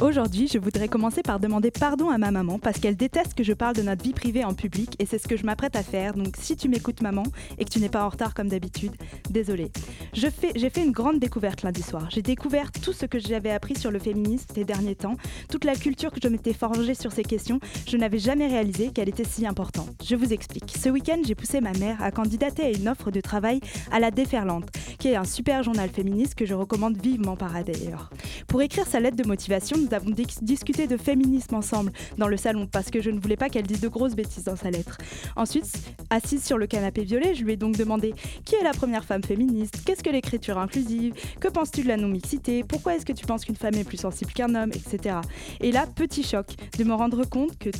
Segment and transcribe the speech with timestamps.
[0.00, 3.52] Aujourd'hui, je voudrais commencer par demander pardon à ma maman parce qu'elle déteste que je
[3.52, 6.14] parle de notre vie privée en public et c'est ce que je m'apprête à faire.
[6.14, 7.24] Donc si tu m'écoutes maman
[7.58, 8.92] et que tu n'es pas en retard comme d'habitude,
[9.30, 9.70] désolée.
[10.12, 12.08] J'ai fait une grande découverte lundi soir.
[12.10, 15.16] J'ai découvert tout ce que j'avais appris sur le féminisme ces derniers temps,
[15.48, 17.60] toute la culture que je m'étais forgée sur ces questions.
[17.86, 19.90] Je n'avais jamais réalisé qu'elle était si importante.
[20.04, 20.74] Je vous explique.
[20.76, 24.10] Ce week-end, j'ai poussé ma mère à candidater à une offre de travail à la
[24.10, 24.68] Déferlante,
[24.98, 28.10] qui est un super journal féministe que je recommande vivement par ailleurs.
[28.48, 30.10] Pour écrire sa lettre de motivation, nous avons
[30.42, 33.80] discuté de féminisme ensemble dans le salon parce que je ne voulais pas qu'elle dise
[33.80, 34.98] de grosses bêtises dans sa lettre.
[35.36, 35.66] Ensuite,
[36.10, 38.14] assise sur le canapé violet, je lui ai donc demandé
[38.44, 42.64] qui est la première femme féministe, qu'est-ce que l'écriture inclusive, que penses-tu de la non-mixité,
[42.64, 45.16] pourquoi est-ce que tu penses qu'une femme est plus sensible qu'un homme, etc.
[45.60, 46.46] Et là, petit choc
[46.78, 47.70] de me rendre compte que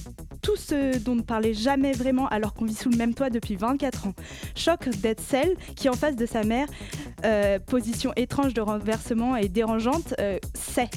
[0.42, 3.56] tout ce dont ne parlait jamais vraiment alors qu'on vit sous le même toit depuis
[3.56, 4.14] 24 ans.
[4.54, 6.66] Choc d'être celle qui, en face de sa mère,
[7.24, 10.90] euh, position étrange de renversement et dérangeante, euh, sait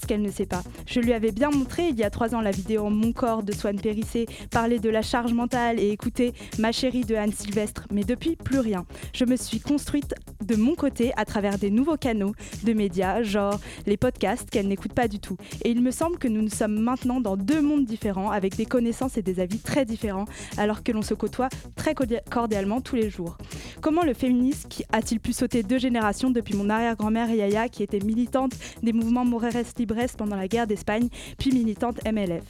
[0.00, 0.51] ce qu'elle ne sait pas.
[0.86, 3.52] Je lui avais bien montré il y a trois ans la vidéo Mon corps de
[3.52, 8.04] Swan Périssé, parler de la charge mentale et écouter Ma chérie de Anne Sylvestre, mais
[8.04, 8.84] depuis plus rien.
[9.14, 13.58] Je me suis construite de mon côté à travers des nouveaux canaux de médias, genre
[13.86, 15.36] les podcasts qu'elle n'écoute pas du tout.
[15.64, 18.66] Et il me semble que nous nous sommes maintenant dans deux mondes différents, avec des
[18.66, 21.94] connaissances et des avis très différents, alors que l'on se côtoie très
[22.30, 23.38] cordialement tous les jours.
[23.80, 28.52] Comment le féminisme a-t-il pu sauter deux générations depuis mon arrière-grand-mère Yaya, qui était militante
[28.82, 32.44] des mouvements Moreres Libres pendant la guerre d'Espagne, puis militante MLF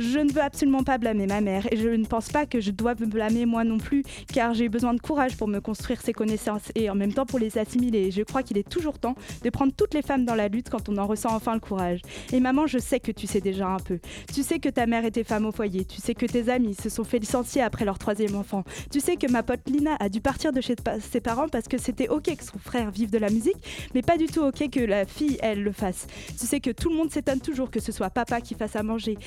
[0.00, 2.70] je ne veux absolument pas blâmer ma mère et je ne pense pas que je
[2.70, 6.12] dois me blâmer moi non plus car j'ai besoin de courage pour me construire ces
[6.12, 8.10] connaissances et en même temps pour les assimiler.
[8.10, 10.88] Je crois qu'il est toujours temps de prendre toutes les femmes dans la lutte quand
[10.88, 12.00] on en ressent enfin le courage.
[12.32, 13.98] Et maman, je sais que tu sais déjà un peu.
[14.32, 15.84] Tu sais que ta mère était femme au foyer.
[15.84, 18.64] Tu sais que tes amis se sont fait licencier après leur troisième enfant.
[18.90, 21.78] Tu sais que ma pote Lina a dû partir de chez ses parents parce que
[21.78, 24.80] c'était ok que son frère vive de la musique, mais pas du tout ok que
[24.80, 26.06] la fille, elle, le fasse.
[26.38, 28.82] Tu sais que tout le monde s'étonne toujours que ce soit papa qui fasse à
[28.82, 29.18] manger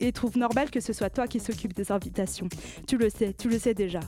[0.00, 2.48] et, trouve normal que ce soit toi qui s'occupe des invitations.
[2.86, 4.00] Tu le sais, tu le sais déjà.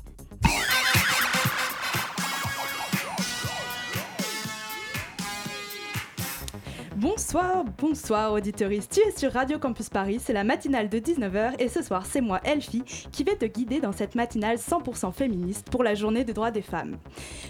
[6.98, 8.90] Bonsoir, bonsoir auditeuriste.
[8.94, 12.22] Tu es sur Radio Campus Paris, c'est la matinale de 19h et ce soir c'est
[12.22, 16.32] moi Elfie qui vais te guider dans cette matinale 100% féministe pour la journée des
[16.32, 16.96] droits des femmes.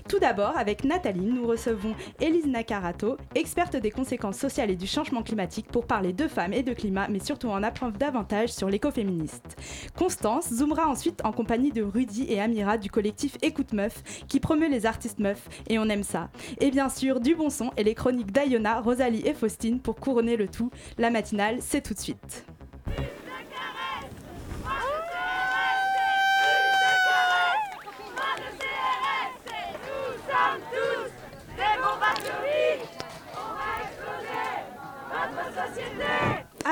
[0.08, 5.22] Tout d'abord, avec Nathalie, nous recevons Elise Nakarato, experte des conséquences sociales et du changement
[5.22, 9.56] climatique pour parler de femmes et de climat, mais surtout en apprendre davantage sur l'écoféministe.
[9.96, 14.68] Constance zoomera ensuite en compagnie de Rudy et Amira du collectif Écoute Meuf qui promeut
[14.68, 16.30] les artistes meufs et on aime ça.
[16.58, 20.36] Et bien sûr, du bon son et les chroniques d'Ayona, Rosalie et Faustine pour couronner
[20.36, 20.70] le tout.
[20.98, 22.44] La matinale, c'est tout de suite.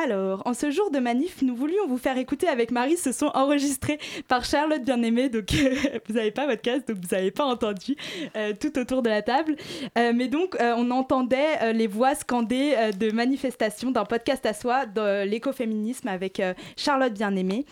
[0.03, 3.27] Alors, en ce jour de manif, nous voulions vous faire écouter avec Marie ce son
[3.27, 5.29] enregistré par Charlotte Bien-Aimée.
[5.29, 5.53] Donc,
[6.09, 7.95] vous n'avez pas votre casque, donc vous n'avez pas entendu
[8.35, 9.55] euh, tout autour de la table.
[9.97, 14.87] Euh, mais donc, euh, on entendait les voix scandées de manifestations d'un podcast à soi,
[14.87, 16.43] de l'écoféminisme, avec
[16.77, 17.65] Charlotte Bien-Aimée,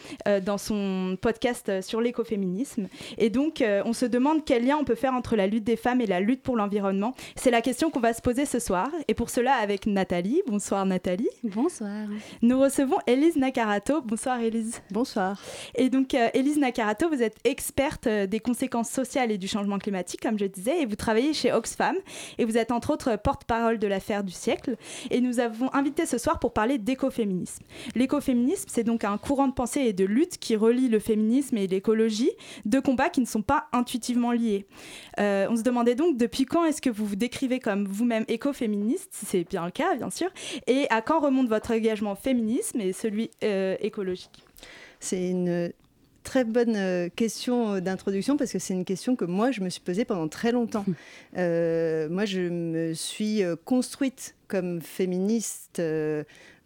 [0.45, 2.87] dans son podcast sur l'écoféminisme.
[3.19, 6.01] Et donc, on se demande quel lien on peut faire entre la lutte des femmes
[6.01, 7.15] et la lutte pour l'environnement.
[7.35, 8.89] C'est la question qu'on va se poser ce soir.
[9.09, 10.43] Et pour cela, avec Nathalie.
[10.47, 11.29] Bonsoir Nathalie.
[11.43, 12.12] Bonsoir.
[12.43, 14.01] Nous recevons Elise Nakarato.
[14.03, 14.81] Bonsoir Elise.
[14.91, 15.41] Bonsoir.
[15.75, 19.79] Et donc euh, Elise Nakarato, vous êtes experte euh, des conséquences sociales et du changement
[19.79, 21.97] climatique, comme je disais, et vous travaillez chez Oxfam.
[22.39, 24.77] Et vous êtes entre autres porte-parole de l'affaire du siècle.
[25.11, 27.65] Et nous avons invité ce soir pour parler d'écoféminisme.
[27.95, 31.67] L'écoféminisme, c'est donc un courant de pensée et de lutte qui relie le féminisme et
[31.67, 32.31] l'écologie,
[32.65, 34.67] deux combats qui ne sont pas intuitivement liés.
[35.21, 39.11] Euh, on se demandait donc depuis quand est-ce que vous vous décrivez comme vous-même écoféministe,
[39.13, 40.29] si c'est bien le cas, bien sûr,
[40.67, 44.45] et à quand remonte votre engagement féminisme et celui euh, écologique
[45.01, 45.73] C'est une
[46.23, 49.69] très bonne euh, question euh, d'introduction parce que c'est une question que moi je me
[49.69, 50.85] suis posée pendant très longtemps.
[51.35, 55.81] moi je me suis construite comme féministe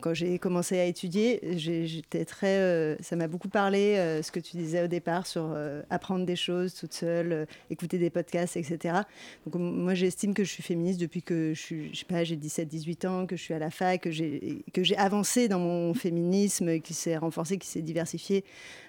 [0.00, 4.40] quand j'ai commencé à étudier, j'étais très, euh, ça m'a beaucoup parlé euh, ce que
[4.40, 9.00] tu disais au départ sur euh, apprendre des choses toute seule, écouter des podcasts, etc.
[9.46, 12.36] Donc moi j'estime que je suis féministe depuis que je suis, je sais pas, j'ai
[12.36, 15.94] 17-18 ans, que je suis à la fac, que j'ai que j'ai avancé dans mon
[15.94, 18.44] féminisme, qui s'est renforcé, qui s'est diversifié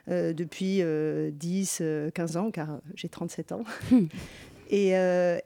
[0.08, 3.64] depuis 10-15 ans, car j'ai 37 ans.
[4.70, 4.92] et,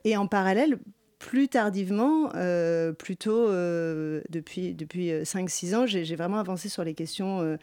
[0.04, 0.78] et en parallèle,
[1.22, 7.58] plus tardivement, euh, plutôt euh, depuis, depuis 5-6 ans, j'ai vraiment avancé sur les questions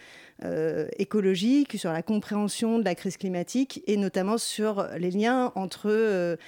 [0.96, 6.38] écologiques, sur la compréhension de la crise climatique et notamment sur les liens entre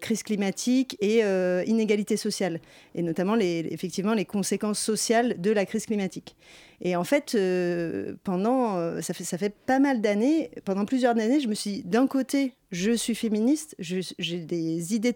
[0.00, 1.22] crise climatique et
[1.66, 2.60] inégalité sociale,
[2.94, 6.36] et notamment les, effectivement les conséquences sociales de la crise climatique.
[6.80, 11.12] Et en fait, euh, pendant, euh, ça, fait, ça fait pas mal d'années, pendant plusieurs
[11.12, 15.14] années, je me suis d'un côté, je suis féministe, j'ai des idées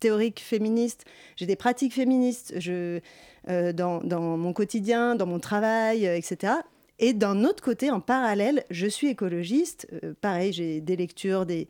[0.00, 1.04] théoriques féministes,
[1.36, 6.54] j'ai des pratiques féministes euh, dans, mon quotidien, dans mon travail, etc.
[7.00, 9.88] Et d'un autre côté, en parallèle, je suis écologiste.
[10.20, 11.68] pareil, j'ai des lectures, des,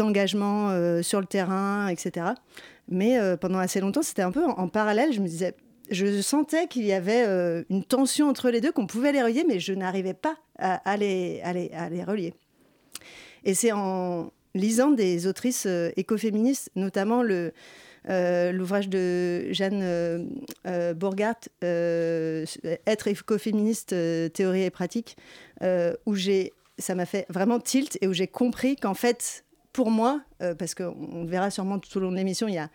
[0.00, 0.70] engagements
[1.02, 2.26] sur le terrain, etc.
[2.88, 5.12] Mais pendant assez longtemps, c'était un peu en, parallèle.
[5.12, 5.54] Je me disais,
[5.90, 9.44] je sentais qu'il y avait euh, une tension entre les deux, qu'on pouvait les relier,
[9.46, 11.42] mais je n'arrivais pas à, les,
[12.06, 12.34] relier.
[13.46, 17.52] Et c'est en lisant des autrices euh, écoféministes, notamment le,
[18.10, 20.28] euh, l'ouvrage de Jeanne
[20.94, 23.94] Bourgart, Être écoféministe,
[24.34, 25.16] théorie et pratique,
[25.62, 26.14] où
[26.78, 30.20] ça m'a fait vraiment tilt et où j'ai compris qu'en fait, pour moi,
[30.58, 32.68] parce qu'on verra sûrement tout au long de l'émission, il y a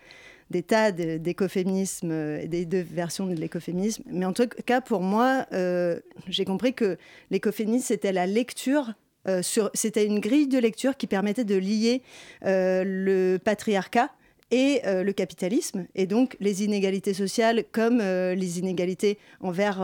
[0.52, 4.04] des tas d'écoféminismes, euh, des deux versions de l'écoféminisme.
[4.06, 6.98] Mais en tout cas, pour moi, euh, j'ai compris que
[7.32, 8.94] l'écoféminisme, c'était la lecture
[9.28, 9.42] euh,
[9.74, 12.02] c'était une grille de lecture qui permettait de lier
[12.44, 14.10] le patriarcat
[14.54, 19.80] et le capitalisme, et donc les inégalités sociales comme les inégalités envers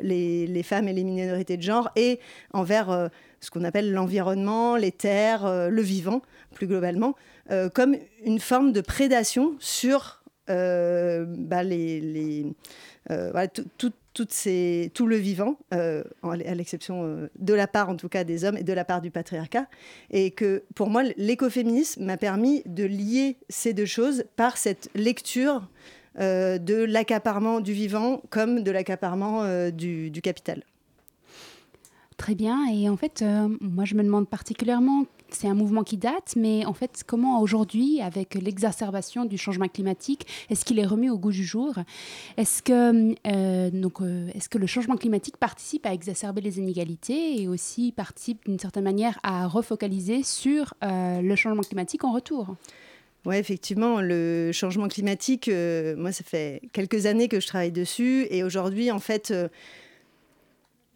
[0.00, 2.20] les, femmes et les minorités de genre, et
[2.52, 7.16] envers ce qu'on appelle l'environnement, les terres, le vivant, plus globalement.
[7.50, 12.44] Euh, comme une forme de prédation sur euh, bah, les,
[13.10, 13.30] euh,
[14.24, 18.72] tout le vivant, à l'exception de la part en tout cas des hommes et de
[18.72, 19.66] la part du patriarcat.
[20.10, 25.68] Et que pour moi, l'écoféminisme m'a permis de lier ces deux choses par cette lecture
[26.18, 30.62] de l'accaparement du vivant comme de l'accaparement du, capital.
[32.16, 32.66] Très bien.
[32.72, 33.24] Et en fait,
[33.60, 38.00] moi, je me demande particulièrement c'est un mouvement qui date, mais en fait, comment aujourd'hui,
[38.00, 41.74] avec l'exacerbation du changement climatique, est-ce qu'il est remis au goût du jour?
[42.36, 47.48] Est-ce que, euh, euh, est-ce que le changement climatique participe à exacerber les inégalités et
[47.48, 52.56] aussi participe d'une certaine manière à refocaliser sur euh, le changement climatique en retour?
[53.24, 55.50] Oui, effectivement, le changement climatique,
[55.96, 58.28] moi, ça fait quelques années que je travaille dessus.
[58.30, 59.34] Et aujourd'hui, en fait,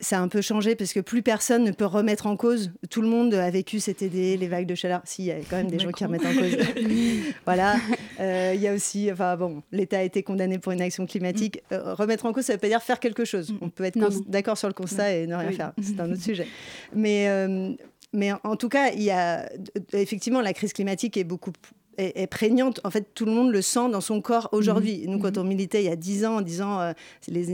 [0.00, 2.72] ça a un peu changé parce que plus personne ne peut remettre en cause.
[2.88, 5.02] Tout le monde a vécu cet été, les vagues de chaleur.
[5.04, 6.56] Si, il y a quand même des gens qui remettent en cause.
[7.44, 7.76] voilà.
[8.18, 11.62] Euh, il y a aussi, enfin bon, l'État a été condamné pour une action climatique.
[11.70, 11.74] Mm.
[11.74, 13.52] Euh, remettre en cause, ça ne veut pas dire faire quelque chose.
[13.52, 13.58] Mm.
[13.60, 15.72] On peut être d'accord sur le constat et ne rien faire.
[15.82, 16.46] C'est un autre sujet.
[16.94, 17.72] Mais, euh,
[18.12, 19.50] mais en, tout cas, il y a
[19.92, 21.52] effectivement la crise climatique est beaucoup
[21.98, 22.80] est, prégnante.
[22.84, 25.02] En fait, tout le monde le sent dans son corps aujourd'hui.
[25.04, 25.10] Mhm.
[25.10, 25.44] Nous, quand mhm.
[25.44, 26.92] on militait il y a 10 ans en disant euh,
[27.28, 27.50] les,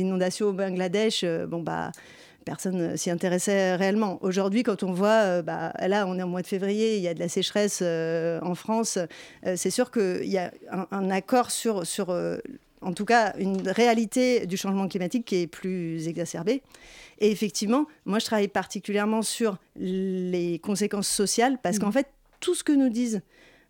[0.00, 1.92] inondations au Bangladesh, euh, bon, bah
[2.44, 4.18] personne s'y intéressait réellement.
[4.20, 7.06] Aujourd'hui, quand on voit, euh, bah, là, on est en mois de février, il y
[7.06, 8.98] a de la sécheresse en France,
[9.54, 10.50] c'est sûr qu'il y a
[10.90, 12.12] un, accord sur, sur
[12.80, 16.62] en tout cas, une réalité du changement climatique qui est plus exacerbée.
[17.20, 21.82] Et effectivement, moi, je travaille particulièrement sur les conséquences sociales parce mhm.
[21.82, 22.08] qu'en fait,
[22.40, 23.22] tout ce que nous disent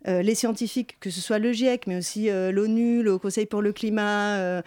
[0.09, 3.63] euh, les scientifiques, que ce soit le GIEC, mais aussi euh, l'ONU, le Conseil pour
[3.63, 4.63] le climat, euh,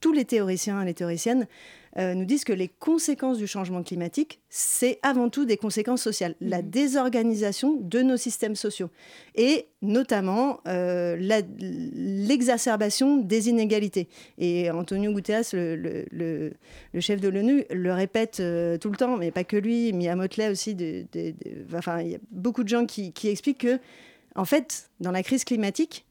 [0.00, 1.46] tous les théoriciens et les théoriciennes
[1.98, 6.34] euh, nous disent que les conséquences du changement climatique, c'est avant tout des conséquences sociales,
[6.40, 6.70] la mhm.
[6.70, 8.88] désorganisation de nos systèmes sociaux
[9.34, 11.16] et notamment euh,
[11.58, 14.08] l'exacerbation des inégalités.
[14.38, 19.30] Et Antonio Guterres, le, le, chef de l'ONU, le répète euh, tout le temps, mais
[19.30, 20.74] pas que lui, Mia Motley aussi,
[21.74, 23.78] enfin, il y a beaucoup de gens qui, qui expliquent que,
[24.34, 26.06] en fait, dans la crise climatique,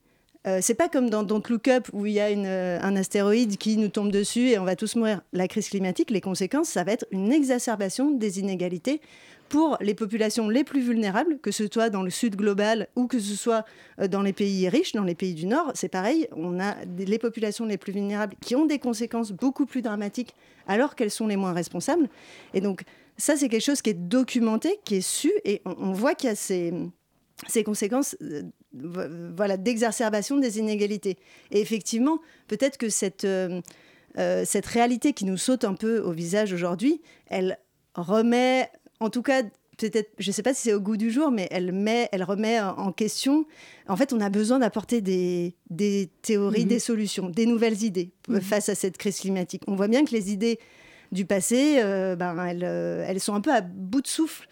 [0.48, 3.58] euh, c'est pas comme dans Don't Look Up où il y a euh, un astéroïde
[3.58, 5.22] qui nous tombe dessus et on va tous mourir.
[5.34, 9.02] La crise climatique, les conséquences, ça va être une exacerbation des inégalités
[9.50, 13.20] pour les populations les plus vulnérables, que ce soit dans le sud global ou que
[13.20, 13.66] ce soit
[14.00, 15.72] euh, dans les pays riches, dans les pays du Nord.
[15.76, 19.84] C'est pareil, on a les populations les plus vulnérables qui ont des conséquences beaucoup plus
[19.84, 20.34] dramatiques
[20.66, 22.10] alors qu'elles sont les moins responsables.
[22.56, 22.84] Et donc,
[23.18, 26.32] ça, c'est quelque chose qui est documenté, qui est su, et on voit qu'il y
[26.32, 26.74] a ces
[27.48, 28.44] ces conséquences euh,
[28.74, 31.18] voilà, d'exacerbation des inégalités.
[31.52, 33.62] Et effectivement, peut-être que cette, euh,
[34.18, 37.58] euh, cette réalité qui nous saute un peu au visage aujourd'hui, elle
[37.96, 39.44] remet, en tout cas,
[39.78, 42.24] peut-être, je ne sais pas si c'est au goût du jour, mais elle, met, elle
[42.24, 43.46] remet en question.
[43.88, 46.70] En fait, on a besoin d'apporter des, des théories, mhm.
[46.70, 48.42] des solutions, des nouvelles idées mhm.
[48.42, 49.64] face à cette crise climatique.
[49.68, 50.60] On voit bien que les idées
[51.12, 51.82] du passé,
[52.18, 54.48] ben, elles, elles, sont un peu à bout de souffle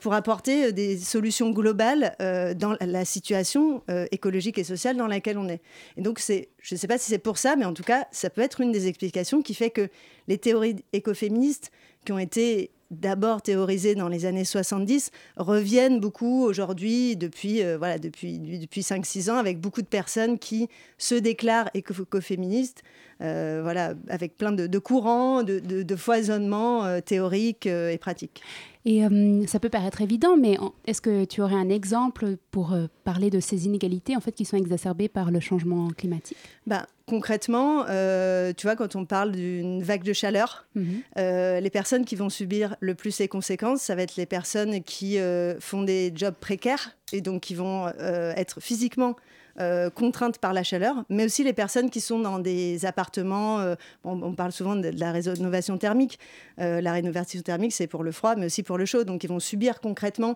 [0.00, 2.14] pour apporter des solutions globales
[2.56, 5.60] dans la situation écologique et sociale dans laquelle on est.
[5.96, 8.30] Et donc, je ne sais pas si c'est pour ça, mais en tout cas, ça
[8.30, 9.88] peut être une des explications qui fait que
[10.28, 11.70] les théories écoféministes
[12.04, 17.98] qui ont été d'abord théorisées dans les années 70 reviennent beaucoup aujourd'hui, depuis, euh, voilà,
[17.98, 22.82] depuis, depuis 5-6 ans, avec beaucoup de personnes qui se déclarent écoféministes,
[23.20, 28.42] euh, voilà, avec plein de, courants, de, de, foisonnements euh, théoriques et pratiques.
[28.86, 29.02] Et
[29.46, 33.64] ça peut paraître évident, mais est-ce que tu aurais un exemple pour parler de ces
[33.64, 36.36] inégalités en fait qui sont exacerbées par le changement climatique?
[36.66, 41.02] Bah, concrètement, euh, tu vois, quand on parle d'une vague de chaleur, mhm.
[41.18, 44.82] euh, les personnes qui vont subir le plus ces conséquences, ça va être les personnes
[44.82, 49.16] qui euh, font des jobs précaires et donc qui vont être physiquement
[49.60, 53.60] euh, contraintes par la chaleur, mais aussi les personnes qui sont dans des appartements.
[53.60, 56.18] Euh, on parle souvent de, la rénovation thermique.
[56.58, 59.04] Euh, la rénovation thermique, c'est pour le froid, mais aussi pour le chaud.
[59.04, 60.34] Donc, ils vont subir concrètement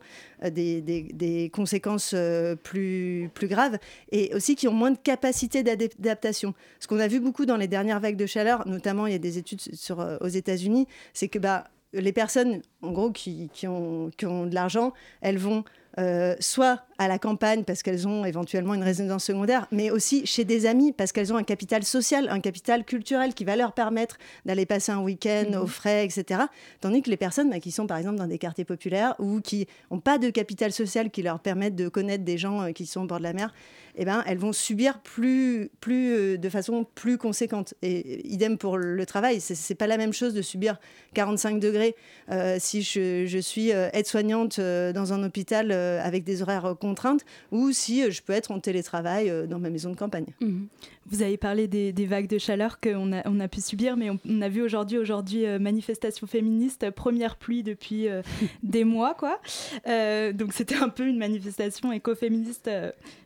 [0.49, 2.15] des, conséquences
[2.63, 3.79] plus, graves
[4.13, 6.55] et aussi qui ont moins de capacité d'adaptation.
[6.79, 9.21] Ce qu'on a vu beaucoup dans les dernières vagues de chaleur, notamment il y a
[9.21, 9.63] des études
[10.21, 15.65] aux États-Unis, c'est que bah, les personnes, en gros, qui, ont, de l'argent, elles vont
[16.39, 20.67] soit à la campagne parce qu'elles ont éventuellement une résidence secondaire, mais aussi chez des
[20.67, 24.67] amis parce qu'elles ont un capital social, un capital culturel qui va leur permettre d'aller
[24.67, 25.62] passer un week-end mhm.
[25.62, 26.43] au frais, etc.
[26.81, 29.69] Tandis que les personnes bah, qui sont par exemple dans des quartiers populaires ou qui
[29.90, 33.02] n'ont pas de capital social qui leur permettent de connaître des gens euh, qui sont
[33.02, 33.55] au bord de la mer,
[34.00, 37.75] eh ben, elles vont subir plus, plus, euh, de façon plus conséquente.
[37.83, 40.78] Et idem pour le travail, c'est pas la même chose de subir
[41.14, 41.95] 45 degrés
[42.59, 48.11] si je, je suis aide-soignante dans un hôpital avec des horaires contraintes ou si euh,
[48.11, 50.26] je peux être en télétravail euh, dans ma maison de campagne.
[50.40, 50.68] Mhm.
[51.11, 54.42] Vous avez parlé des, vagues de chaleur qu'on a, on a pu subir, mais on,
[54.42, 58.07] a vu aujourd'hui, aujourd'hui euh, manifestation féministe, première pluie depuis
[58.62, 59.40] des mois, quoi.
[60.33, 62.71] donc c'était un peu une manifestation écoféministe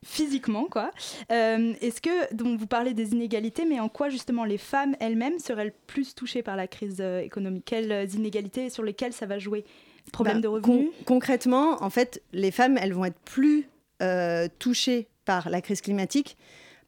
[0.05, 0.93] physiquement, quoi.
[1.29, 5.67] Est-ce que, donc vous parlez des inégalités, mais en quoi justement les femmes elles-mêmes seraient
[5.67, 7.65] le plus touchées par la crise économique?
[7.65, 9.65] Quelles inégalités sur lesquelles ça va jouer?
[10.13, 13.69] Problème bah, de revenus Concrètement, en fait, les femmes, elles vont être plus
[14.03, 16.37] euh, touchées par la crise climatique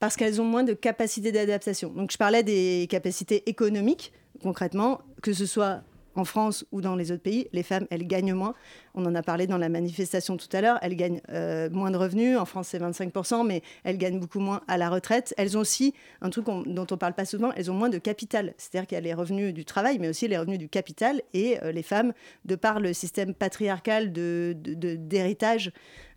[0.01, 1.91] parce qu'elles ont moins de capacité d'adaptation.
[1.91, 5.83] Donc, je parlais des capacités économiques, concrètement, que ce soit
[6.15, 8.55] en France ou dans les autres pays, les femmes, elles gagnent moins.
[8.95, 10.79] On en a parlé dans la manifestation tout à l'heure.
[10.83, 12.39] Elles gagnent euh, moins de revenus.
[12.39, 15.35] En France, c'est 25%, mais elles gagnent beaucoup moins à la retraite.
[15.37, 17.99] Elles ont aussi un truc dont on ne parle pas souvent, elles ont moins de
[17.99, 18.55] capital.
[18.57, 21.23] C'est-à-dire qu'il y a les revenus du travail, mais aussi les revenus du capital.
[21.33, 22.13] Et euh, les femmes,
[22.45, 25.73] de par le système patriarcal d'héritage de,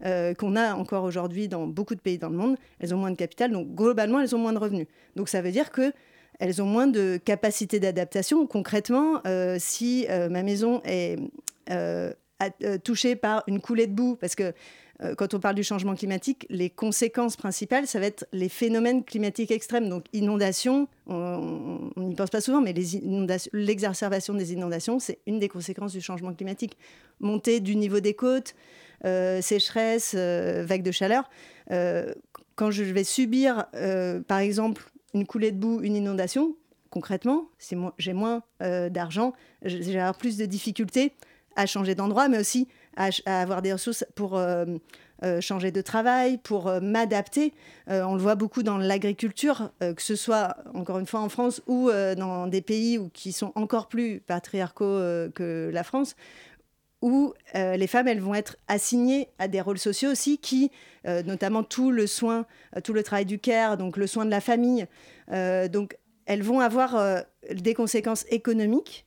[0.06, 3.12] euh, qu'on a encore aujourd'hui dans beaucoup de pays dans le monde, elles ont moins
[3.12, 3.52] de capital.
[3.52, 4.88] Donc globalement, elles ont moins de revenus.
[5.16, 5.92] Donc ça veut dire que
[6.40, 8.46] elles ont moins de capacité d'adaptation.
[8.48, 11.18] Concrètement, euh, si euh, ma maison est
[11.70, 12.14] euh,
[12.84, 14.54] touchée par une coulée de boue, parce que
[15.16, 19.52] quand on parle du changement climatique, les conséquences principales, ça va être les phénomènes climatiques
[19.52, 22.74] extrêmes, donc inondations, on n'y pense pas souvent, mais
[23.54, 26.80] l'exacerbation des inondations, c'est une des conséquences du changement climatique.
[27.20, 28.56] Montée du niveau des côtes,
[29.04, 31.30] sécheresse, vagues de chaleur.
[32.56, 33.68] quand je vais subir,
[34.28, 36.56] par exemple, une coulée de boue, une inondation,
[36.90, 39.34] concrètement, si j'ai moins euh, d'argent,
[39.64, 41.14] j'ai plus de difficultés
[41.56, 44.66] à changer d'endroit, mais aussi à, avoir des ressources pour euh,
[45.24, 47.54] euh, changer de travail, pour m'adapter.
[47.88, 51.90] on le voit beaucoup dans l'agriculture, que ce soit encore une fois en France ou
[51.90, 55.00] dans des pays qui sont encore plus patriarcaux
[55.34, 56.16] que la France,
[57.02, 60.72] où euh, les femmes elles vont être assignées à des rôles sociaux aussi qui
[61.08, 64.32] euh, notamment tout le soin euh, tout le travail du care donc le soin de
[64.32, 64.88] la famille
[65.30, 69.07] donc elles vont avoir des conséquences économiques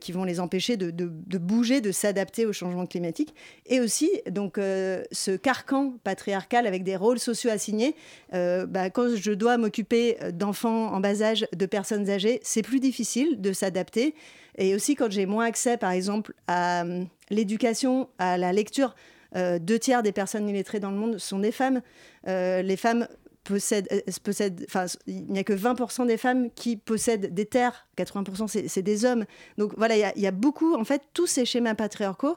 [0.00, 3.34] qui vont les empêcher de, bouger, de s'adapter au changement climatique.
[3.66, 7.94] Et aussi, donc, ce carcan patriarcal avec des rôles sociaux assignés,
[8.32, 13.40] bah, quand je dois m'occuper d'enfants en bas âge, de personnes âgées, c'est plus difficile
[13.40, 14.14] de s'adapter.
[14.56, 16.84] Et aussi, quand j'ai moins accès, par exemple, à
[17.30, 18.94] l'éducation, à la lecture,
[19.36, 21.82] euh, deux tiers des personnes illettrées dans le monde sont des femmes.
[22.26, 23.06] Euh, les femmes
[23.50, 29.04] euh, il n'y a que 20% des femmes qui possèdent des terres, 80% c'est des
[29.04, 29.24] hommes.
[29.56, 32.36] Donc voilà, il y, a beaucoup, en fait, tous ces schémas patriarcaux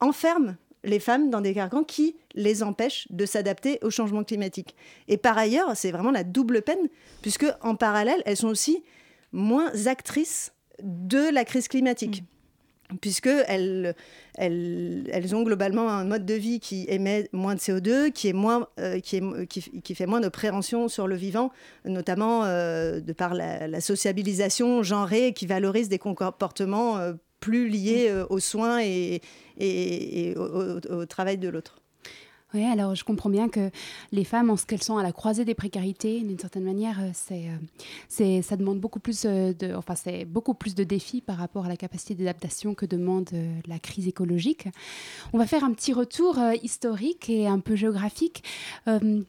[0.00, 4.74] enferment les femmes dans des carcans qui les empêchent de s'adapter au changement climatique.
[5.08, 6.88] Et par ailleurs, c'est vraiment la double peine,
[7.20, 8.82] puisque en parallèle, elles sont aussi
[9.30, 12.24] moins actrices de la crise climatique.
[13.00, 13.94] Puisqu'elles
[14.34, 18.32] elles, elles, ont globalement un mode de vie qui émet moins de CO2, qui, est
[18.32, 21.50] moins, euh, qui, est, qui, fait moins de préhension sur le vivant,
[21.84, 28.38] notamment euh, de par la, sociabilisation genrée qui valorise des comportements euh, plus lié aux
[28.38, 29.20] soins et,
[29.58, 31.81] et, au travail de l'autre.
[32.54, 33.70] Alors je comprends bien que
[34.12, 37.10] les femmes, en ce qu'elles sont à la croisée des précarités, d'une certaine manière, euh,
[37.14, 37.56] c'est, euh,
[38.08, 41.64] c'est, ça demande beaucoup plus euh, de, enfin, c'est beaucoup plus de défis par rapport
[41.64, 43.30] à la capacité d'adaptation que demande
[43.66, 44.68] la crise écologique.
[45.32, 48.42] On va faire un petit retour historique et un peu géographique.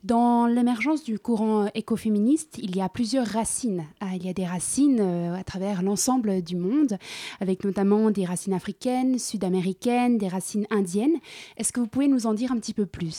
[0.04, 3.86] Dans l'émergence du courant écoféministe, il y a plusieurs racines.
[4.00, 6.98] Ah, il y a des racines à travers l'ensemble du monde,
[7.40, 11.18] avec notamment des racines africaines, sud-américaines, des racines indiennes.
[11.58, 13.13] Est-ce que vous pouvez nous en dire un petit peu plus?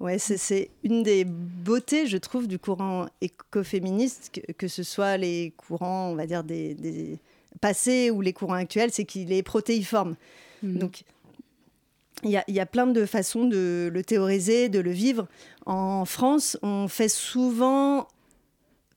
[0.00, 5.52] Ouais, c'est une des beautés, je trouve, du courant écoféministe, que, que ce soit les
[5.56, 7.18] courants, on va dire, des,
[7.60, 10.16] passés ou les courants actuels, c'est qu'il est protéiforme.
[10.62, 10.78] Mhm.
[10.78, 11.04] Donc,
[12.24, 15.28] il y, a, y, a, plein de façons de le théoriser, de le vivre.
[15.66, 18.08] En France, on fait souvent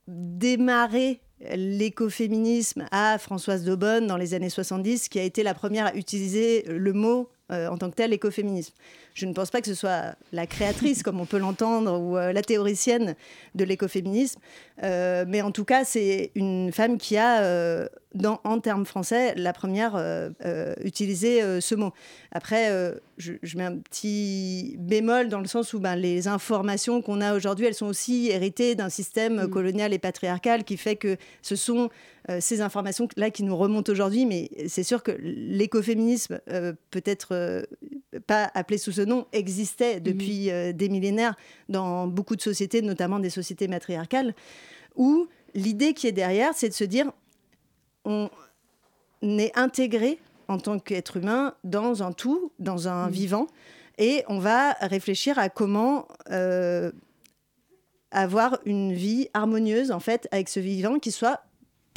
[0.07, 1.19] démarrer
[1.55, 6.63] l'écoféminisme à Françoise Daubonne dans les années 70, qui a été la première à utiliser
[6.67, 8.73] le mot euh, en tant que tel écoféminisme.
[9.13, 12.33] Je ne pense pas que ce soit la créatrice, comme on peut l'entendre, ou euh,
[12.33, 13.15] la théoricienne
[13.55, 14.41] de l'écoféminisme,
[14.83, 19.53] euh, mais en tout cas, c'est une femme qui a, dans, en termes français, la
[19.53, 19.95] première
[20.83, 21.93] utilisé ce mot.
[22.31, 22.69] Après,
[23.17, 27.65] je, mets un petit bémol dans le sens où ben, les informations qu'on a aujourd'hui,
[27.65, 29.49] elles sont aussi héritées d'un système mm.
[29.49, 31.89] colonial et patriarcal qui fait que ce sont
[32.39, 37.63] ces informations-là qui nous remontent aujourd'hui, mais c'est sûr que l'écoféminisme, euh, peut-être euh,
[38.27, 40.73] pas appelé sous ce nom, existait depuis mhm.
[40.73, 41.35] des millénaires
[41.69, 44.35] dans beaucoup de sociétés, notamment des sociétés matriarcales,
[44.95, 47.11] où l'idée qui est derrière, c'est de se dire
[48.03, 48.29] on
[49.21, 53.11] est intégré en tant qu'être humain dans un tout, dans un mhm.
[53.11, 53.47] vivant,
[53.97, 56.07] et on va réfléchir à comment
[58.11, 61.41] avoir une vie harmonieuse en fait avec ce vivant qui soit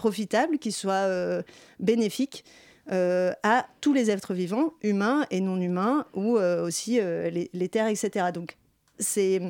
[0.00, 1.42] profitable, qui soit euh,
[1.78, 2.42] bénéfique
[2.90, 7.88] euh, à tous les êtres vivants, humains et non humains, ou euh, aussi les, terres,
[7.88, 8.28] etc.
[8.32, 8.56] Donc,
[8.98, 9.42] c'est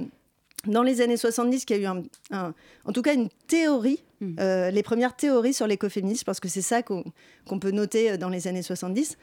[0.67, 2.03] dans les années 70 qu'il y a eu
[2.33, 2.53] un,
[2.85, 4.35] en tout cas une théorie, hmm.
[4.73, 8.63] les premières théories sur l'écoféminisme, parce que c'est ça qu'on peut noter dans les années
[8.63, 9.17] 70.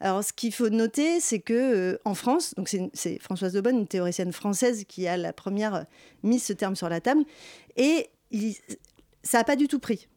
[0.00, 4.32] Alors, ce qu'il faut noter, c'est que en France, donc c'est Françoise Daubonne, une théoricienne
[4.32, 5.86] française, qui a la première
[6.24, 7.22] mis ce terme sur la table,
[7.76, 8.10] et
[9.22, 10.08] ça n'a pas du tout pris.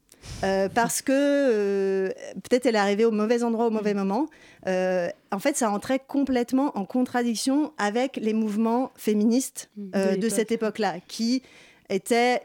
[0.44, 2.10] Euh, parce que euh,
[2.44, 3.98] peut-être elle est arrivée au mauvais endroit au mauvais mm.
[3.98, 4.27] moment.
[4.68, 10.18] Euh, en fait, ça rentrait complètement en contradiction avec les mouvements féministes mm.
[10.18, 11.42] de, cette époque-là, qui
[11.90, 12.42] étaient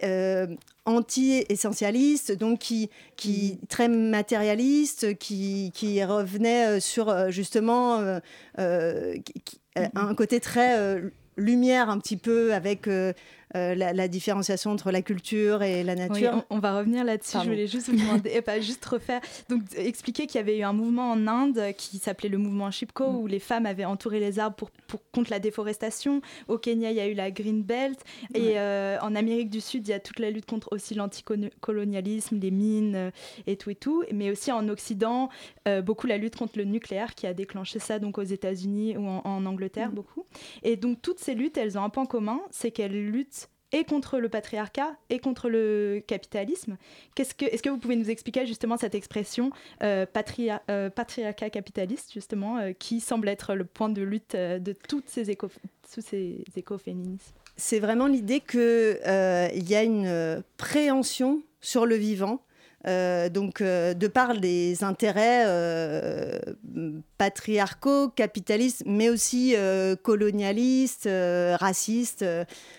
[0.85, 3.67] anti-essentialistes, donc qui, qui mm.
[3.67, 8.03] très matérialistes, qui, qui revenaient sur justement
[8.57, 11.01] un côté très
[11.41, 13.13] lumière un petit peu avec euh,
[13.55, 16.45] la, différenciation entre la culture et la nature.
[16.51, 17.39] on, va revenir là-dessus.
[17.43, 20.73] Je voulais juste vous demander, pas juste refaire, donc expliquer qu'il y avait eu un
[20.73, 23.17] mouvement en Inde qui s'appelait le mouvement Chipko, mm.
[23.17, 26.23] où les femmes avaient entouré les arbres pour, pour, contre la déforestation.
[26.49, 27.99] Au Kenya, il y a eu la Green Belt.
[28.35, 32.39] Et euh, en Amérique du Sud, il y a toute la lutte contre aussi l'anticolonialisme,
[32.39, 33.11] les mines euh,
[33.47, 34.05] et tout et tout.
[34.13, 35.29] Mais aussi en Occident,
[35.85, 39.47] beaucoup la lutte contre le nucléaire qui a déclenché ça donc aux États-Unis ou en,
[39.47, 39.95] Angleterre, mm.
[39.95, 40.25] beaucoup.
[40.63, 43.40] Et donc toutes ces luttes, elles ont un point commun, c'est qu'elles luttent
[43.73, 46.77] et contre le patriarcat et contre le capitalisme.
[47.17, 49.51] Est-ce que vous pouvez nous expliquer justement cette expression
[49.83, 50.07] euh,
[50.71, 55.31] euh, patriarcat capitaliste, justement, euh, qui semble être le point de lutte de toutes ces,
[55.31, 55.49] éco,
[55.93, 57.35] tous ces écoféminismes?
[57.57, 62.43] C'est vraiment l'idée qu'il y a une préhension sur le vivant
[62.87, 66.39] euh, donc, euh, de par des intérêts euh,
[67.19, 69.55] patriarcaux, capitalistes, mais aussi
[70.03, 71.09] colonialistes,
[71.59, 72.25] racistes,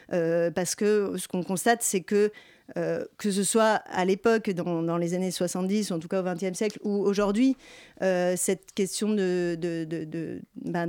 [0.09, 2.31] parce que ce qu'on constate, c'est que
[3.17, 6.79] que ce soit à l'époque, dans, les années 70, en tout cas au XXe siècle,
[6.83, 7.57] ou aujourd'hui,
[7.99, 9.57] cette question de,
[10.55, 10.87] ben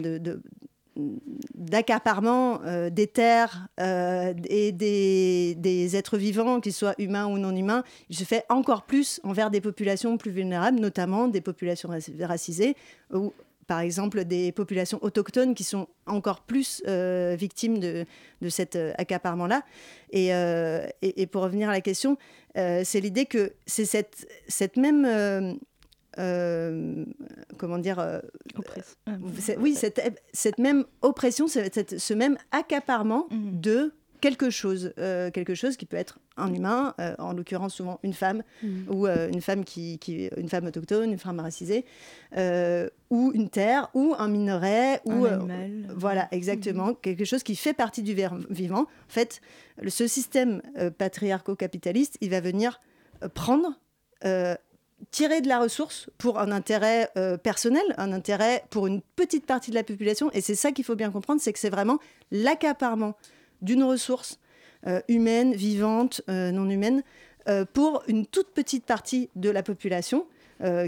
[1.55, 7.55] d'accaparement euh, des terres euh, et des, des, êtres vivants, qu'ils soient humains ou non
[7.55, 12.76] humains, il se fait encore plus envers des populations plus vulnérables, notamment des populations racisées
[13.12, 13.33] ou
[13.66, 18.05] par exemple des populations autochtones qui sont encore plus euh, victimes de,
[18.42, 19.62] de cet accaparement-là.
[20.11, 22.18] Et, et, et, pour revenir à la question,
[22.55, 25.59] c'est l'idée que c'est cette, cette même
[26.18, 27.05] euh,
[27.57, 28.20] comment dire euh,
[29.59, 33.61] oui cette, cette, même oppression ce même accaparement mhm.
[33.61, 38.12] de quelque chose euh, quelque chose qui peut être un humain en l'occurrence souvent une
[38.12, 38.87] femme mhm.
[38.90, 41.87] ou une femme qui, qui, une femme autochtone une femme racisée
[43.09, 45.46] ou une terre ou un minerai ou un
[45.96, 46.96] voilà exactement mhm.
[47.01, 48.14] quelque chose qui fait partie du
[48.51, 49.40] vivant en fait
[49.88, 50.61] ce système
[50.98, 52.83] patriarco-capitaliste il va venir
[53.33, 53.79] prendre
[55.11, 59.71] tirer de la ressource pour un intérêt euh, personnel, un intérêt pour une petite partie
[59.71, 60.31] de la population.
[60.33, 61.99] Et c'est ça qu'il faut bien comprendre, c'est que c'est vraiment
[62.31, 63.17] l'accaparement
[63.61, 64.38] d'une ressource
[64.87, 67.03] euh, humaine, vivante, euh, non humaine,
[67.73, 70.27] pour une toute petite partie de la population.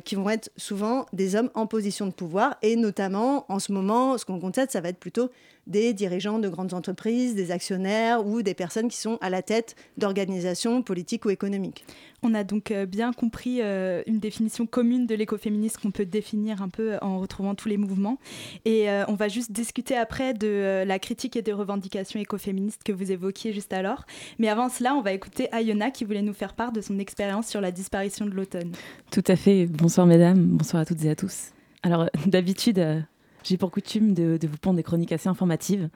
[0.05, 4.17] qui vont être souvent des hommes en position de pouvoir et notamment en ce moment,
[4.19, 5.31] ce qu'on constate, ça va être plutôt
[5.67, 9.77] des dirigeants de grandes entreprises, des actionnaires ou des personnes qui sont à la tête
[9.99, 11.85] d'organisations politiques ou économiques.
[12.23, 16.63] On a donc euh, bien compris euh, une définition commune de l'écoféminisme qu'on peut définir
[16.63, 18.19] un peu en retrouvant tous les mouvements.
[18.65, 22.93] Et euh, on va juste discuter après de la critique et des revendications écoféministes que
[22.93, 24.05] vous évoquiez juste alors.
[24.39, 27.47] Mais avant cela, on va écouter Ayona qui voulait nous faire part de son expérience
[27.47, 28.73] sur la disparition de l'automne.
[29.11, 29.67] Tout à fait.
[29.67, 31.51] Bonsoir mesdames, bonsoir à toutes et à tous.
[31.83, 33.05] Alors d'habitude,
[33.45, 35.89] j'ai pour coutume de, vous pondre des chroniques assez informatives,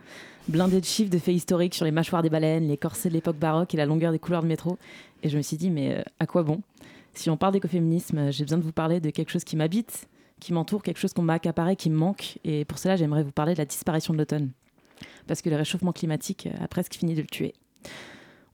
[0.49, 3.39] blindées de chiffres, de faits historiques sur les mâchoires des baleines, les corsets de l'époque
[3.39, 4.79] baroque et la longueur des couloirs de métro.
[5.23, 6.61] Et je me suis dit, mais euh, à quoi bon?
[7.15, 10.09] Si on parle d'écoféminisme, j'ai besoin de vous parler de quelque chose qui m'habite,
[10.41, 12.39] qui m'entoure, quelque chose qu'on m'a accaparé, qui me manque.
[12.45, 14.51] Et pour cela, j'aimerais vous parler de la disparition de l'automne.
[15.27, 17.55] Parce que le réchauffement climatique a presque fini de le tuer.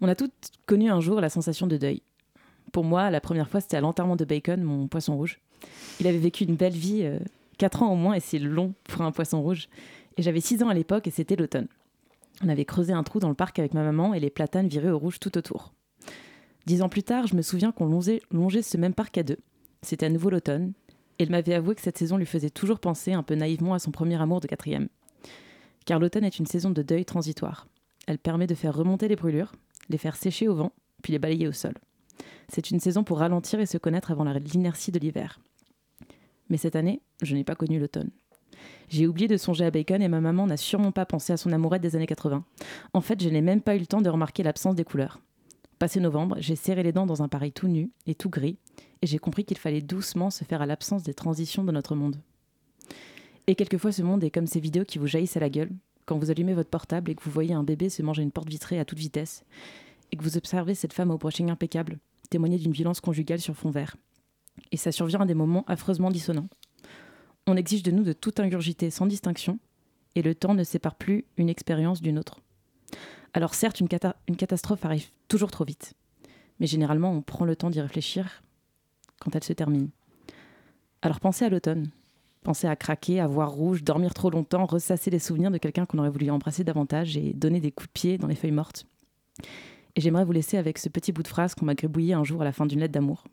[0.00, 0.33] On a toutes
[0.66, 2.02] connu un jour la sensation de deuil.
[2.72, 5.40] Pour moi, la première fois, c'était à l'enterrement de Bacon, mon poisson rouge.
[6.00, 7.18] Il avait vécu une belle vie, euh,
[7.54, 9.68] 4 ans au moins et c'est long pour un poisson rouge.
[10.16, 11.68] Et j'avais 6 ans à l'époque et c'était l'automne.
[12.42, 14.90] On avait creusé un trou dans le parc avec ma maman et les platanes viraient
[14.90, 15.72] au rouge tout autour.
[16.66, 19.38] Dix ans plus tard, je me souviens qu'on longeait, ce même parc à deux.
[19.82, 20.72] C'était à nouveau l'automne,
[21.18, 23.78] et elle m'avait avoué que cette saison lui faisait toujours penser un peu naïvement à
[23.78, 24.88] son premier amour de quatrième.
[25.84, 27.68] Car l'automne est une saison de deuil transitoire.
[28.06, 29.52] Elle permet de faire remonter les brûlures,
[29.90, 31.74] les faire sécher au vent, puis les balayer au sol.
[32.48, 35.40] C'est une saison pour ralentir et se connaître avant l'inertie de l'hiver.
[36.48, 38.11] Mais cette année, je n'ai pas connu l'automne.
[38.88, 41.52] J'ai oublié de songer à Bacon et ma maman n'a sûrement pas pensé à son
[41.52, 42.44] amourette des années 80.
[42.92, 45.20] En fait, je n'ai même pas eu le temps de remarquer l'absence des couleurs.
[45.78, 48.59] Passé novembre, j'ai serré les dents dans un pareil tout nu et tout gris,
[49.02, 52.16] et j'ai compris qu'il fallait doucement se faire à l'absence des transitions de notre monde.
[53.46, 55.70] Et quelquefois, ce monde est comme ces vidéos qui vous jaillissent à la gueule,
[56.07, 58.48] quand vous allumez votre portable et que vous voyez un bébé se manger une porte
[58.48, 59.44] vitrée à toute vitesse,
[60.12, 61.98] et que vous observez cette femme au brushing impeccable,
[62.30, 63.96] témoigner d'une violence conjugale sur fond vert.
[64.72, 66.48] Et ça survient à des moments affreusement dissonants.
[67.46, 69.58] On exige de nous de tout ingurgiter sans distinction,
[70.14, 72.40] et le temps ne sépare plus une expérience d'une autre.
[73.34, 75.94] Alors certes, une, catastrophe arrive toujours trop vite,
[76.60, 78.42] mais généralement on prend le temps d'y réfléchir
[79.20, 79.90] quand elle se termine.
[81.02, 81.90] Alors pensez à l'automne,
[82.42, 85.98] pensez à craquer, à voir rouge, dormir trop longtemps, ressasser les souvenirs de quelqu'un qu'on
[85.98, 88.86] aurait voulu embrasser davantage et donner des coups de pied dans les feuilles mortes.
[89.96, 92.40] Et j'aimerais vous laisser avec ce petit bout de phrase qu'on m'a gribouillé un jour
[92.42, 93.24] à la fin d'une lettre d'amour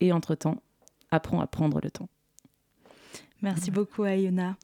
[0.00, 0.62] et entre-temps,
[1.10, 2.08] apprends à prendre le temps.
[3.42, 4.56] Merci beaucoup, Ayuna.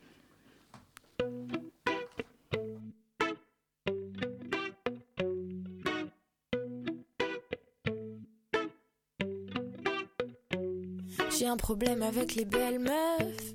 [11.38, 13.54] J'ai un problème avec les belles meufs.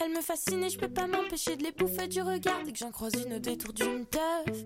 [0.00, 2.78] Elles me fascinent et je peux pas m'empêcher de les bouffer du regard dès que
[2.78, 4.64] j'en croise une au détour d'une teuf.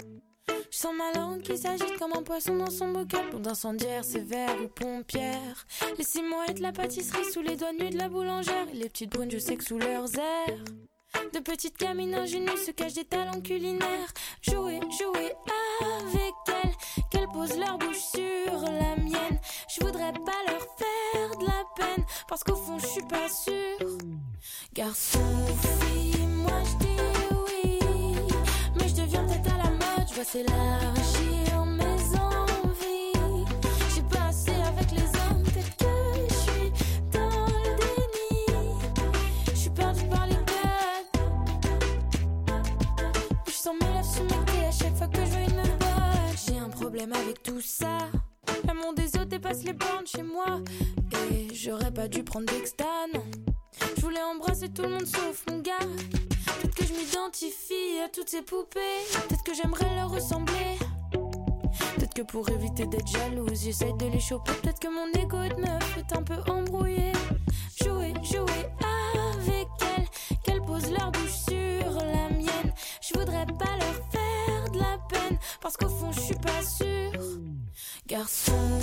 [0.72, 3.28] Je sens ma langue qui s'agite comme un poisson dans son bocal.
[3.28, 5.66] Pour d'incendiaire, sévère ou pompière.
[5.98, 8.64] Laissez-moi être la pâtisserie sous les doigts nus de la boulangère.
[8.72, 10.64] Les petites brunes, je sais que sous leurs airs.
[11.34, 14.14] De petites gamines ingénues se cachent des talents culinaires.
[14.40, 15.34] Jouer, jouer
[15.82, 17.04] avec elles.
[17.10, 19.40] Qu'elles posent leur bouche sur la mienne.
[19.68, 22.06] Je voudrais pas leur faire de la peine.
[22.26, 23.98] Parce qu'au fond, je suis pas sûre.
[24.72, 26.91] Garçon ou moi je
[30.14, 33.46] dis s'élargir mes envies.
[33.94, 35.84] J'ai passé avec les hommes, peut-être que
[36.28, 36.70] je suis
[37.12, 38.44] dans le déni.
[39.50, 41.08] Je suis perdue par les codes.
[43.46, 46.68] Je sens mes lèvres se à chaque fois que je vois une meuf J'ai un
[46.68, 47.98] problème avec tout ça.
[48.66, 50.60] L'amour des autres dépasse les bornes chez moi.
[51.30, 53.12] Et j'aurais pas dû prendre d'extane.
[53.96, 56.31] Je voulais embrasser tout le monde sauf mon gars.
[57.22, 58.80] M'identifie à toutes ces poupées.
[59.12, 60.78] Peut-être que j'aimerais leur ressembler.
[61.94, 64.52] Peut-être que pour éviter d'être jalouse, j'essaie de les choper.
[64.54, 67.12] Peut-être que mon ego de meuf est un peu embrouillé.
[67.80, 72.74] Jouer, jouer avec elles, qu'elles posent leur bouche sur la mienne.
[73.00, 77.40] Je voudrais pas leur faire de la peine, parce qu'au fond, je suis pas sûre.
[78.06, 78.80] Garçon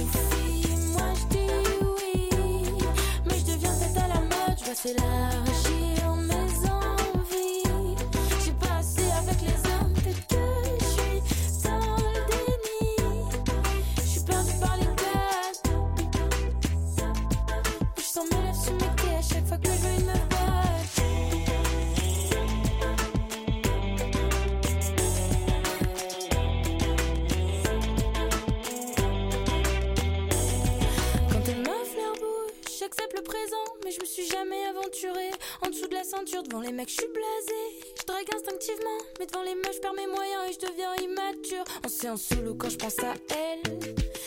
[36.44, 37.94] devant les mecs, je suis blasée.
[38.00, 41.64] Je drague instinctivement, mais devant les meufs, je perds mes moyens et je deviens immature.
[41.86, 43.80] En séance solo quand je pense à elle.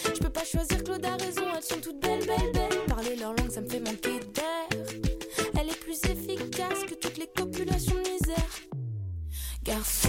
[0.05, 2.85] Je peux pas choisir, Claude a raison, elles sont toutes belles, belles, belles.
[2.87, 4.69] Parler leur langue, ça me fait manquer d'air.
[5.61, 8.49] Elle est plus efficace que toutes les copulations de misère.
[9.65, 10.09] Garçon,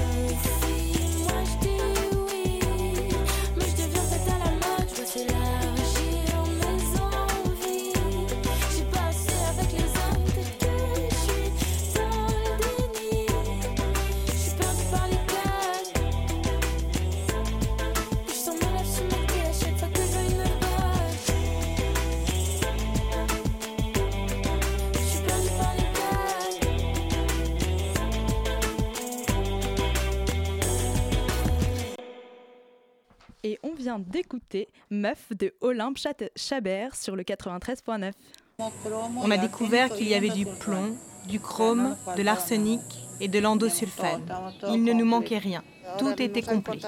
[33.97, 38.11] vient d'écouter Meuf de Olympe Chat- Chabert sur le 93.9.
[38.59, 40.95] On a découvert qu'il y avait du plomb,
[41.27, 42.81] du chrome, de l'arsenic
[43.19, 44.21] et de l'endosulfane.
[44.69, 45.63] Il ne nous manquait rien.
[45.97, 46.79] Tout était complet.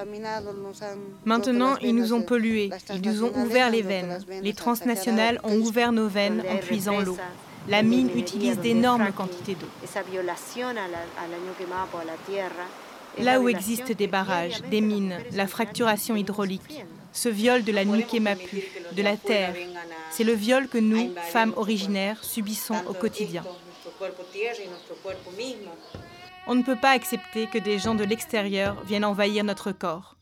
[1.25, 2.69] Maintenant, ils nous ont pollués.
[2.93, 4.19] Ils nous ont ouvert les veines.
[4.41, 7.17] Les transnationales ont ouvert nos veines en puisant l'eau.
[7.67, 9.67] La mine utilise d'énormes quantités d'eau.
[13.19, 18.63] Là où existent des barrages, des mines, la fracturation hydraulique, ce viol de la Nukemapu,
[18.91, 19.55] de la terre,
[20.11, 23.43] c'est le viol que nous, femmes originaires, subissons au quotidien.
[26.47, 30.14] On ne peut pas accepter que des gens de l'extérieur viennent envahir notre corps.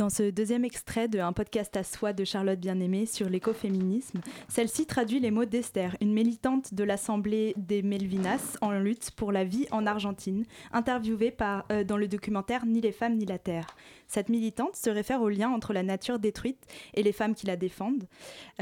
[0.00, 4.86] Dans ce deuxième extrait de Un podcast à soi de Charlotte Bien-Aimée sur l'écoféminisme, celle-ci
[4.86, 9.66] traduit les mots d'Esther, une militante de l'Assemblée des Melvinas en lutte pour la vie
[9.72, 11.36] en Argentine, interviewée
[11.70, 13.66] euh, dans le documentaire Ni les femmes ni la terre.
[14.06, 17.58] Cette militante se réfère au lien entre la nature détruite et les femmes qui la
[17.58, 18.08] défendent.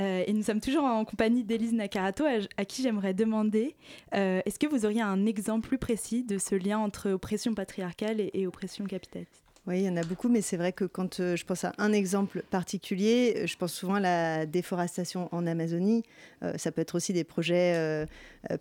[0.01, 2.25] Euh, et nous sommes toujours en compagnie d'Élise Nakarato,
[2.57, 3.77] à, qui j'aimerais demander
[4.13, 8.29] euh, est-ce que vous auriez un exemple plus précis de ce lien entre oppression patriarcale
[8.33, 9.48] et oppression capitaliste?
[9.69, 11.75] Oui, il y en a beaucoup, mais c'est vrai que quand euh, je pense à
[11.77, 16.05] un exemple particulier, euh, je pense souvent à la déforestation en Amazonie.
[16.43, 18.07] Euh, ça peut être aussi des projets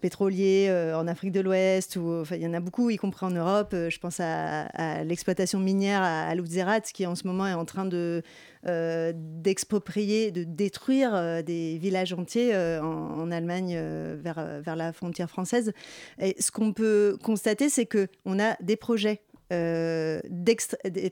[0.02, 3.74] pétroliers en Afrique de l'Ouest, ou il y en a beaucoup, y compris en Europe.
[3.74, 7.86] Je pense à, l'exploitation minière à, à Lutzerat, qui en ce moment est en train
[7.86, 8.22] de
[8.66, 13.80] d'exproprier, de détruire des villages entiers en, Allemagne
[14.22, 15.72] vers, vers la frontière française.
[16.20, 19.22] Et ce qu'on peut constater, c'est que on a des projets
[19.54, 20.58] euh, des,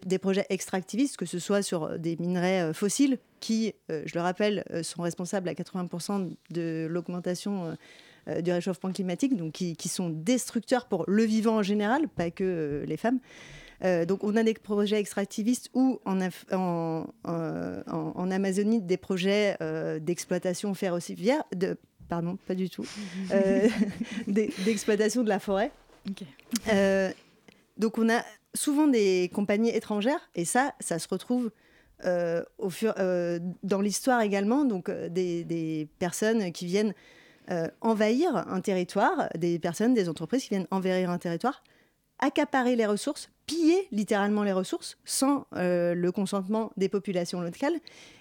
[0.05, 4.21] des projets extractivistes, que ce soit sur des minerais euh, fossiles, qui, euh, je le
[4.21, 7.73] rappelle, euh, sont responsables à 80% de l'augmentation euh,
[8.27, 12.31] euh, du réchauffement climatique, donc qui, qui sont destructeurs pour le vivant en général, pas
[12.31, 13.19] que euh, les femmes.
[13.83, 18.81] Euh, donc on a des projets extractivistes ou en, Af- en, euh, en- en Amazonie
[18.81, 22.85] des projets euh, d'exploitation ferroviaire, de, pardon, pas du tout,
[23.31, 23.67] euh,
[24.27, 25.71] d'e- d'exploitation de la forêt.
[26.09, 26.23] Ok.
[26.71, 27.11] Euh,
[27.77, 31.51] donc on a souvent des compagnies étrangères et ça, ça se retrouve
[32.05, 32.43] euh,
[32.83, 34.65] euh, dans l'histoire également.
[34.65, 36.93] Donc euh, des, personnes qui viennent
[37.81, 41.63] envahir un territoire, des personnes, des entreprises qui viennent envahir un territoire,
[42.17, 47.75] accaparer les ressources, piller littéralement les ressources sans le consentement des populations locales.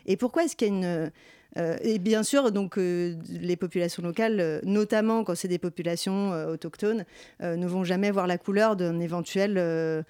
[0.05, 1.11] Et pourquoi est-ce qu'il y a une
[1.57, 6.31] euh, et bien sûr, donc euh, les populations locales, euh, notamment quand c'est des populations
[6.49, 7.05] autochtones,
[7.41, 10.05] ne vont jamais voir la couleur d'un éventuel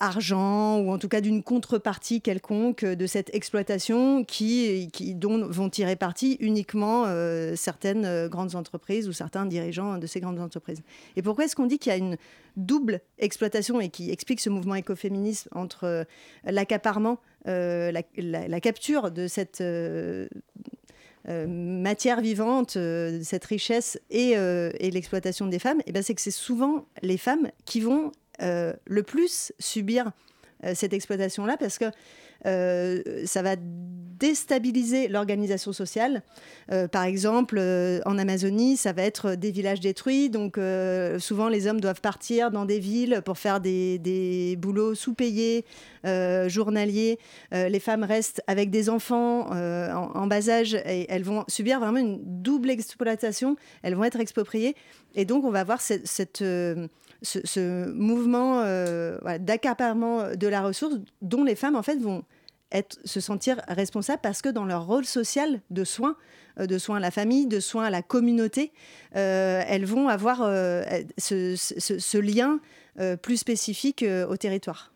[0.00, 5.70] argent ou en tout cas d'une contrepartie quelconque de cette exploitation qui, qui dont vont
[5.70, 10.82] tirer parti uniquement euh, certaines euh, grandes entreprises ou certains dirigeants de ces grandes entreprises.
[11.16, 12.16] Et pourquoi est-ce qu'on dit qu'il y a une
[12.56, 16.04] double exploitation et qui explique ce mouvement écoféministe entre euh,
[16.44, 20.28] l'accaparement, euh, la, capture de cette euh,
[21.28, 26.20] euh, matière vivante, euh, cette richesse et, euh, l'exploitation des femmes, et ben c'est que
[26.20, 30.12] c'est souvent les femmes qui vont euh, le plus subir
[30.64, 31.90] euh, cette exploitation-là parce que euh,
[32.44, 33.56] ça va
[34.20, 36.22] déstabiliser l'organisation sociale.
[36.70, 40.28] Euh, par exemple, euh, en Amazonie, ça va être des villages détruits.
[40.28, 44.94] Donc, euh, souvent, les hommes doivent partir dans des villes pour faire des, des boulots
[44.94, 45.64] sous-payés,
[46.04, 47.18] euh, journaliers.
[47.54, 51.80] Euh, les femmes restent avec des enfants euh, en, bas âge et elles vont subir
[51.80, 53.56] vraiment une double exploitation.
[53.82, 54.76] Elles vont être expropriées.
[55.14, 56.88] Et donc, on va avoir cette, cette, euh,
[57.22, 62.24] ce, mouvement euh, d'accaparement de la ressource dont les femmes, en fait, vont
[62.72, 66.16] être, se sentir responsables parce que dans leur rôle social de soins,
[66.58, 68.72] euh, de soins à la famille, de soins à la communauté,
[69.16, 70.82] euh, elles vont avoir euh,
[71.18, 72.60] ce, lien
[73.22, 74.92] plus spécifique au territoire.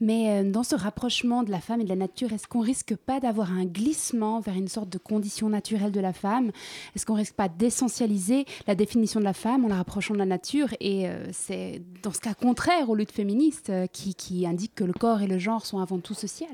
[0.00, 3.20] Mais dans ce rapprochement de la femme et de la nature, est-ce qu'on risque pas
[3.20, 6.50] d'avoir un glissement vers une sorte de condition naturelle de la femme?
[6.96, 10.26] Est-ce qu'on risque pas d'essentialiser la définition de la femme en la rapprochant de la
[10.26, 10.70] nature?
[10.80, 15.22] Et c'est dans ce cas contraire aux luttes féministes qui, qui indiquent que le corps
[15.22, 16.50] et le genre sont avant tout social.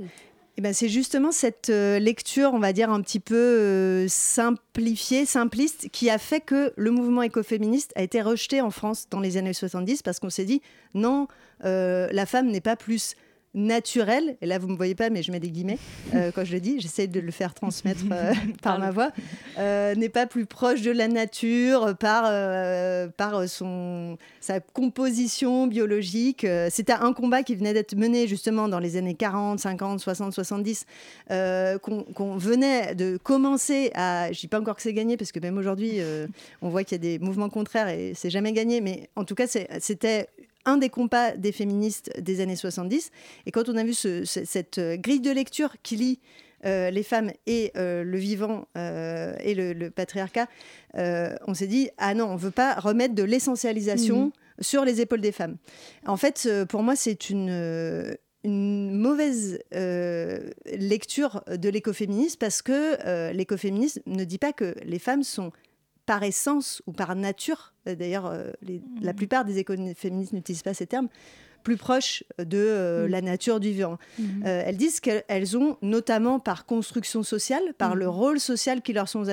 [0.58, 5.24] Eh ben, c'est justement cette euh, lecture, on va dire, un petit peu euh, simplifiée,
[5.24, 9.38] simpliste, qui a fait que le mouvement écoféministe a été rejeté en France dans les
[9.38, 10.60] années 70 parce qu'on s'est dit
[10.92, 11.26] non,
[11.64, 13.14] euh, la femme n'est pas plus
[13.54, 15.78] naturel, et là vous ne me voyez pas mais je mets des guillemets
[16.14, 19.10] euh, quand je le dis, j'essaie de le faire transmettre euh, par ma voix,
[19.58, 22.22] euh, n'est pas plus proche de la nature par,
[23.12, 26.46] par son, sa composition biologique.
[26.70, 30.86] C'était un combat qui venait d'être mené justement dans les années 40, 50, 60, 70,
[31.28, 34.32] qu'on venait de commencer à...
[34.32, 35.98] Je dis pas encore que c'est gagné parce que même aujourd'hui
[36.60, 39.34] on voit qu'il y a des mouvements contraires et c'est jamais gagné, mais en tout
[39.34, 40.28] cas c'était
[40.64, 43.11] un des combats des féministes des années 70.
[43.46, 46.20] Et quand on a vu cette euh, grille de lecture qui lie
[46.64, 50.46] euh, les femmes et euh, le vivant et le, patriarcat,
[50.94, 54.62] on s'est dit ah non, on veut pas remettre de l'essentialisation mmh.
[54.62, 55.57] sur les épaules des femmes.
[56.07, 59.61] En fait, pour moi, c'est une une mauvaise
[60.66, 65.53] lecture de l'écoféminisme parce que l'écoféminisme ne dit pas que les femmes sont
[66.06, 68.50] par essence ou par nature, euh, d'ailleurs euh,
[69.00, 69.16] la mmh.
[69.16, 71.08] plupart des économistes féministes n'utilisent pas ces termes,
[71.62, 73.11] plus proches de euh, mm.
[73.11, 73.98] la nature du vivant.
[74.20, 74.25] Mm-hmm.
[74.46, 78.09] Euh, elles disent qu'elles ont, notamment par construction sociale, par le mm-hmm.
[78.09, 79.25] rôle social qui leur sont,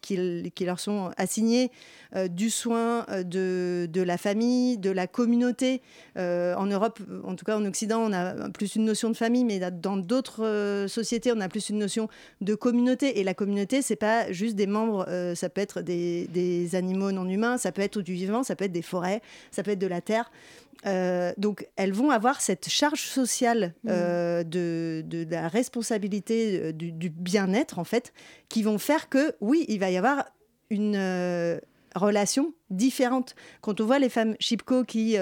[0.00, 1.70] qui, qui leur sont assignés,
[2.14, 5.82] euh, du soin de, de, la famille, de la communauté.
[6.16, 9.58] en Europe, en tout cas en Occident, on a plus une notion de famille, mais
[9.70, 12.08] dans d'autres sociétés, on a plus une notion
[12.40, 13.18] de communauté.
[13.18, 17.28] Et la communauté, c'est pas juste des membres, ça peut être des, des animaux non
[17.28, 19.86] humains, ça peut être du vivant, ça peut être des forêts, ça peut être de
[19.86, 20.30] la terre.
[20.84, 23.88] Euh, donc, elles vont avoir cette charge sociale mm.
[23.90, 28.12] euh, de, la responsabilité euh, du, bien-être, en fait,
[28.48, 30.26] qui vont faire que, oui, il va y avoir
[30.70, 31.60] une
[31.94, 33.34] relation différente.
[33.60, 35.16] Quand on voit les femmes chipko qui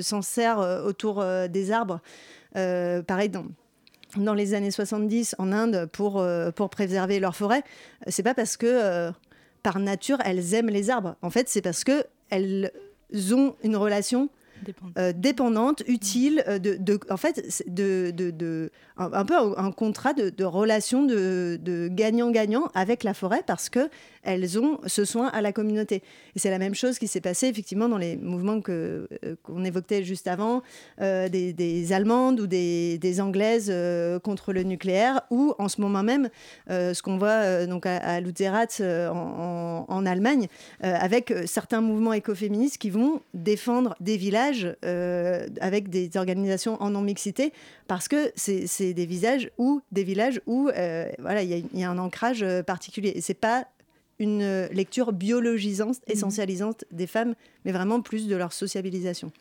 [0.00, 2.00] s'en servent autour des arbres,
[2.54, 3.44] pareil, dans,
[4.16, 7.62] dans les années 70 en Inde pour, pour préserver leur forêt,
[8.06, 9.12] c'est pas parce que
[9.62, 11.16] par nature elles aiment les arbres.
[11.20, 12.70] En fait, c'est parce que elles
[13.32, 14.30] ont une relation
[14.98, 16.58] euh, dépendante, utile, euh,
[17.10, 17.64] en fait,
[18.96, 23.88] un, peu un, contrat de, relation de, gagnant-gagnant avec la forêt parce que
[24.24, 26.02] elles ont ce soin à la communauté.
[26.34, 29.64] Et c'est la même chose qui s'est passé effectivement dans les mouvements que, euh, qu'on
[29.64, 30.62] évoquait juste avant,
[30.98, 33.72] des, Allemandes ou des, Anglaises
[34.22, 36.28] contre le nucléaire, ou en ce moment même,
[36.68, 40.48] ce qu'on voit donc à, à Lutzerat en, en, Allemagne,
[40.80, 44.74] avec certains mouvements écoféministes qui vont défendre des villages
[45.60, 47.52] avec des organisations en non-mixité,
[47.86, 51.98] parce que c'est des visages ou des villages où euh, voilà il y, a un
[51.98, 53.12] ancrage euh, particulier.
[53.14, 53.66] Et c'est pas
[54.18, 56.12] une lecture biologisante, mhm.
[56.12, 59.32] essentialisante des femmes, mais vraiment plus de leur sociabilisation.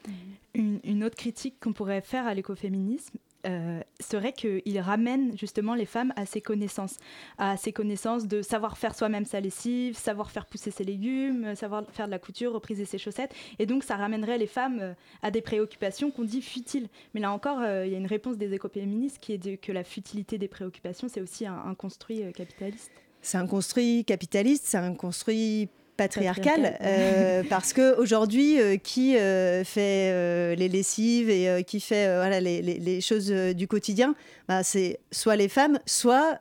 [0.55, 6.13] une autre critique qu'on pourrait faire à l'écoféminisme, euh, serait qu'il ramène justement les femmes
[6.15, 6.95] à ces connaissances,
[7.37, 11.83] à ces connaissances de savoir faire soi-même sa lessive, savoir faire pousser ses légumes, savoir
[11.91, 13.35] faire de la couture, repriser ses chaussettes.
[13.59, 16.87] Et donc ça ramènerait les femmes euh, à des préoccupations qu'on dit futiles.
[17.13, 19.83] Mais là encore, euh, il y a une réponse des écoféministes qui est que la
[19.83, 22.91] futilité des préoccupations, c'est aussi un construit capitaliste.
[23.23, 29.63] C'est un construit capitaliste, c'est un construit patriarcal, euh, parce que aujourd'hui euh, qui euh,
[29.63, 34.15] fait les lessives et qui fait voilà, les, choses du quotidien
[34.47, 36.39] bah, c'est soit les femmes soit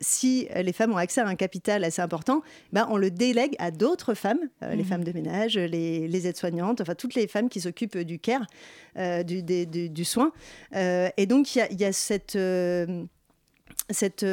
[0.00, 2.42] si les femmes ont accès à un capital assez important
[2.72, 4.84] bah, on le délègue à d'autres femmes les mhm.
[4.84, 8.46] femmes de ménage les, aides-soignantes enfin toutes les femmes qui s'occupent du care
[9.24, 10.32] du, du, soin
[10.72, 12.38] et donc il y a, cette
[13.90, 14.24] cette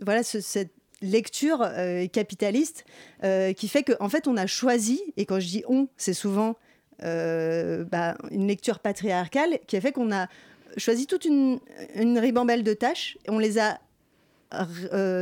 [0.00, 0.72] voilà cette
[1.02, 2.84] lecture euh, capitaliste
[3.24, 6.14] euh, qui fait qu'en en fait, on a choisi, et quand je dis on, c'est
[6.14, 6.56] souvent
[7.02, 10.28] euh, bah, une lecture patriarcale qui a fait qu'on a
[10.76, 11.58] choisi toute une,
[11.94, 13.78] une, ribambelle de tâches, et on les a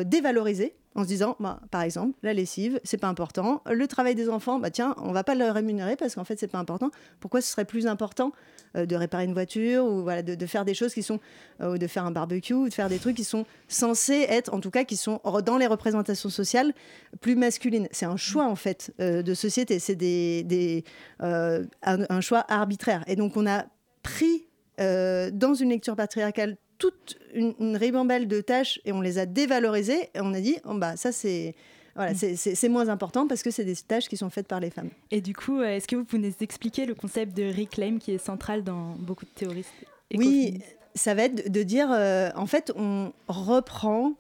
[0.05, 3.63] dévalorisées en se disant, bah, par exemple, la lessive, c'est pas important.
[3.71, 6.49] Le travail des enfants, bah tiens, on va pas le rémunérer parce qu'en fait, c'est
[6.49, 6.91] pas important.
[7.21, 8.33] Pourquoi ce serait plus important
[8.75, 11.21] euh, de réparer une voiture ou voilà, de, faire des choses qui sont,
[11.61, 14.59] euh, de faire un barbecue, ou de faire des trucs qui sont censés être, en
[14.59, 16.75] tout cas, qui sont dans les représentations sociales
[17.21, 17.87] plus masculines?
[17.93, 19.79] C'est un choix en fait euh, de société.
[19.79, 20.83] C'est des, des
[21.21, 23.05] un, choix arbitraire.
[23.07, 23.67] Et donc, on a
[24.03, 24.47] pris
[24.79, 30.21] dans une lecture patriarcale toute une, ribambelle de tâches et on les a dévalorisées et
[30.21, 31.55] on a dit oh bah ça c'est
[31.97, 32.37] voilà, mm.
[32.37, 34.91] c'est moins important parce que c'est des tâches qui sont faites par les femmes.
[35.11, 38.13] Et du coup, euh, est-ce que vous pouvez nous expliquer le concept de reclaim qui
[38.13, 39.73] est central dans beaucoup de théoristes
[40.15, 40.61] Oui,
[40.95, 41.91] ça va être de dire,
[42.37, 44.15] en fait, on reprend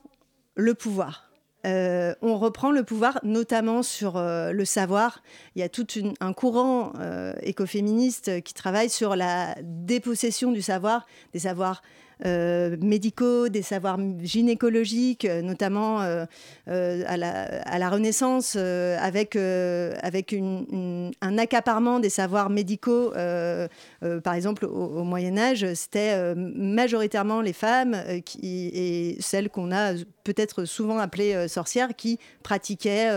[0.56, 1.28] le pouvoir.
[1.66, 5.22] Euh, on reprend le pouvoir, notamment sur euh, le savoir.
[5.56, 5.86] Il y a tout
[6.20, 13.48] un courant euh, écoféministe qui travaille sur la dépossession du savoir, des savoirs euh, médicaux,
[13.48, 16.24] des savoirs gynécologiques, euh, notamment euh,
[16.66, 23.12] à la, Renaissance, avec, avec un accaparement des savoirs médicaux.
[23.12, 29.94] par exemple, au, Moyen Âge, c'était majoritairement les femmes qui, et celles qu'on a
[30.24, 33.10] peut-être souvent appelées sorcières qui pratiquaient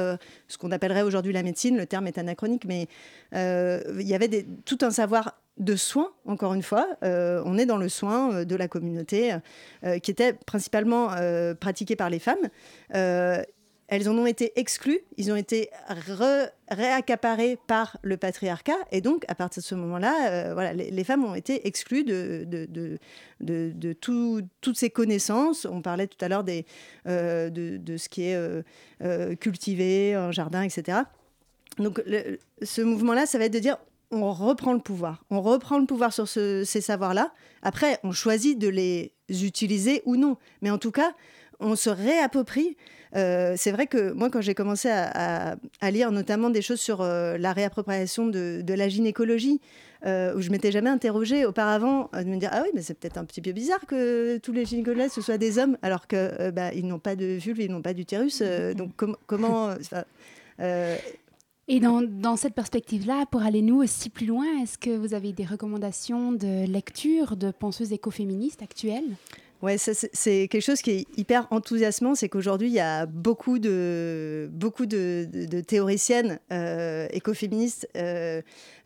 [0.48, 1.76] ce qu'on appellerait aujourd'hui la médecine.
[1.76, 2.88] Le terme est anachronique, mais
[3.34, 6.88] il y avait tout un savoir de soins, encore une fois.
[7.04, 9.34] Euh, on est dans le soin euh, de la communauté
[9.84, 11.10] euh, qui était principalement
[11.60, 12.50] pratiqué par les femmes.
[12.90, 15.70] elles en ont été exclues, ils ont été
[16.70, 21.36] réaccaparés par le patriarcat, et donc à partir de ce moment-là, voilà, les, femmes ont
[21.36, 22.98] été exclues de,
[24.62, 25.66] toutes ces connaissances.
[25.66, 26.64] On parlait tout à l'heure de,
[27.06, 31.00] ce qui est cultivé, un jardin, etc.
[31.78, 32.02] Donc
[32.62, 33.78] ce mouvement-là, ça va être de dire
[34.12, 35.24] on reprend le pouvoir.
[35.30, 37.32] On reprend le pouvoir sur ces savoirs-là.
[37.62, 40.38] Après, on choisit de les utiliser ou non.
[40.62, 41.14] Mais en tout cas,
[41.60, 42.76] on se réapproprie.
[43.16, 45.56] Euh, c'est vrai que moi, quand j'ai commencé à,
[45.92, 49.62] lire notamment des choses sur euh, la réappropriation de, la gynécologie,
[50.06, 53.18] euh, où je m'étais jamais interrogée auparavant, de me dire ah oui, mais c'est peut-être
[53.18, 56.74] un petit peu bizarre que tous les gynécologues ce soient des hommes, alors que bah,
[56.74, 58.42] ils n'ont pas de vulve, ils n'ont pas d'utérus.
[58.76, 58.92] donc
[59.28, 59.70] comment
[61.74, 65.46] et dans, cette perspective-là, pour aller nous aussi plus loin, est-ce que vous avez des
[65.46, 69.16] recommandations de lecture de penseuses écoféministes actuelles?
[69.62, 74.50] Ouais, c'est quelque chose qui est hyper enthousiasmant, c'est qu'aujourd'hui il y a beaucoup de
[74.52, 78.42] beaucoup de, théoriciennes euh, écoféministes euh,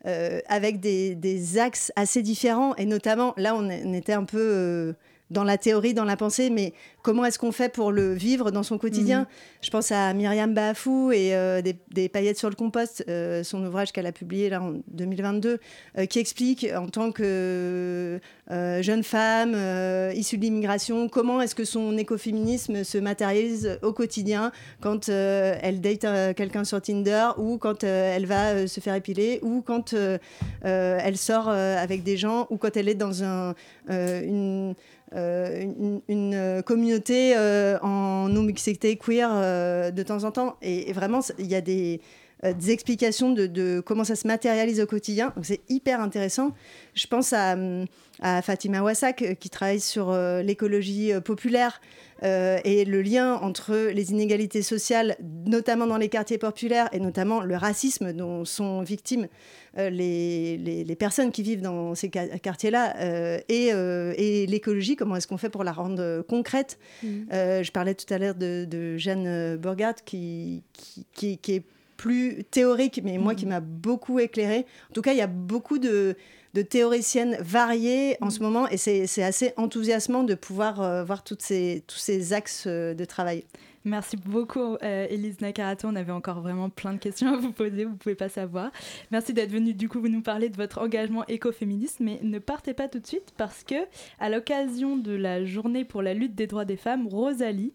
[0.06, 2.76] euh, avec des, axes assez différents.
[2.76, 4.94] Et notamment là on, était un peu
[5.30, 6.72] dans la théorie, dans la pensée, mais
[7.02, 9.26] comment est-ce qu'on fait pour le vivre dans son quotidien mhm.
[9.62, 13.90] Je pense à Myriam Bafou et euh, des, paillettes sur le compost, euh, son ouvrage
[13.90, 15.58] qu'elle a publié là en 2022,
[15.98, 19.56] euh, qui explique en tant que jeune femme
[20.14, 26.06] issue de l'immigration, comment est-ce que son écoféminisme se matérialise au quotidien quand elle date
[26.36, 29.96] quelqu'un sur Tinder ou quand elle va se faire épiler ou quand
[30.62, 33.54] elle sort avec des gens ou quand elle est dans un,
[33.88, 34.76] une
[35.16, 35.64] euh,
[36.08, 40.56] une, communauté euh, en non-mixité queer euh, de temps en temps.
[40.62, 42.00] Et, vraiment, il y a des,
[42.42, 45.32] des explications de, comment ça se matérialise au quotidien.
[45.36, 46.52] Donc c'est hyper intéressant.
[46.94, 47.56] Je pense à,
[48.20, 50.12] à Fatima Wassak qui travaille sur
[50.42, 51.80] l'écologie populaire
[52.22, 55.16] et le lien entre les inégalités sociales,
[55.46, 59.28] notamment dans les quartiers populaires et notamment le racisme dont sont victimes
[59.78, 65.26] euh, les, les, personnes qui vivent dans ces quartiers-là euh, euh, et, l'écologie, comment est-ce
[65.26, 67.26] qu'on fait pour la rendre concrète mm.
[67.30, 70.62] Je parlais tout à l'heure de, Jeanne Burgard qui,
[71.12, 71.64] qui, qui, est
[71.96, 73.50] plus théorique, mais moi qui mm.
[73.50, 74.66] m'a beaucoup éclairée.
[74.90, 76.16] En tout cas, il y a beaucoup de,
[76.54, 78.42] de théoriciennes variées en ce mm.
[78.42, 83.44] moment et c'est assez enthousiasmant de pouvoir voir toutes ces, tous ces axes de travail.
[83.86, 85.86] Merci beaucoup, euh, Elise Nakarato.
[85.86, 88.72] On avait encore vraiment plein de questions à vous poser, vous ne pouvez pas savoir.
[89.12, 92.88] Merci d'être venue du coup nous parler de votre engagement écoféministe, mais ne partez pas
[92.88, 93.76] tout de suite parce que,
[94.18, 97.72] à l'occasion de la journée pour la lutte des droits des femmes, Rosalie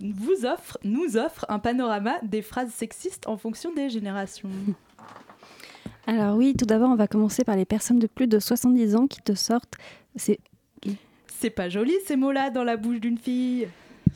[0.00, 4.50] vous offre, nous offre un panorama des phrases sexistes en fonction des générations.
[6.06, 9.06] Alors oui, tout d'abord, on va commencer par les personnes de plus de 70 ans
[9.06, 9.74] qui te sortent.
[10.16, 10.38] C'est
[11.40, 13.68] c'est pas joli ces mots-là dans la bouche d'une fille.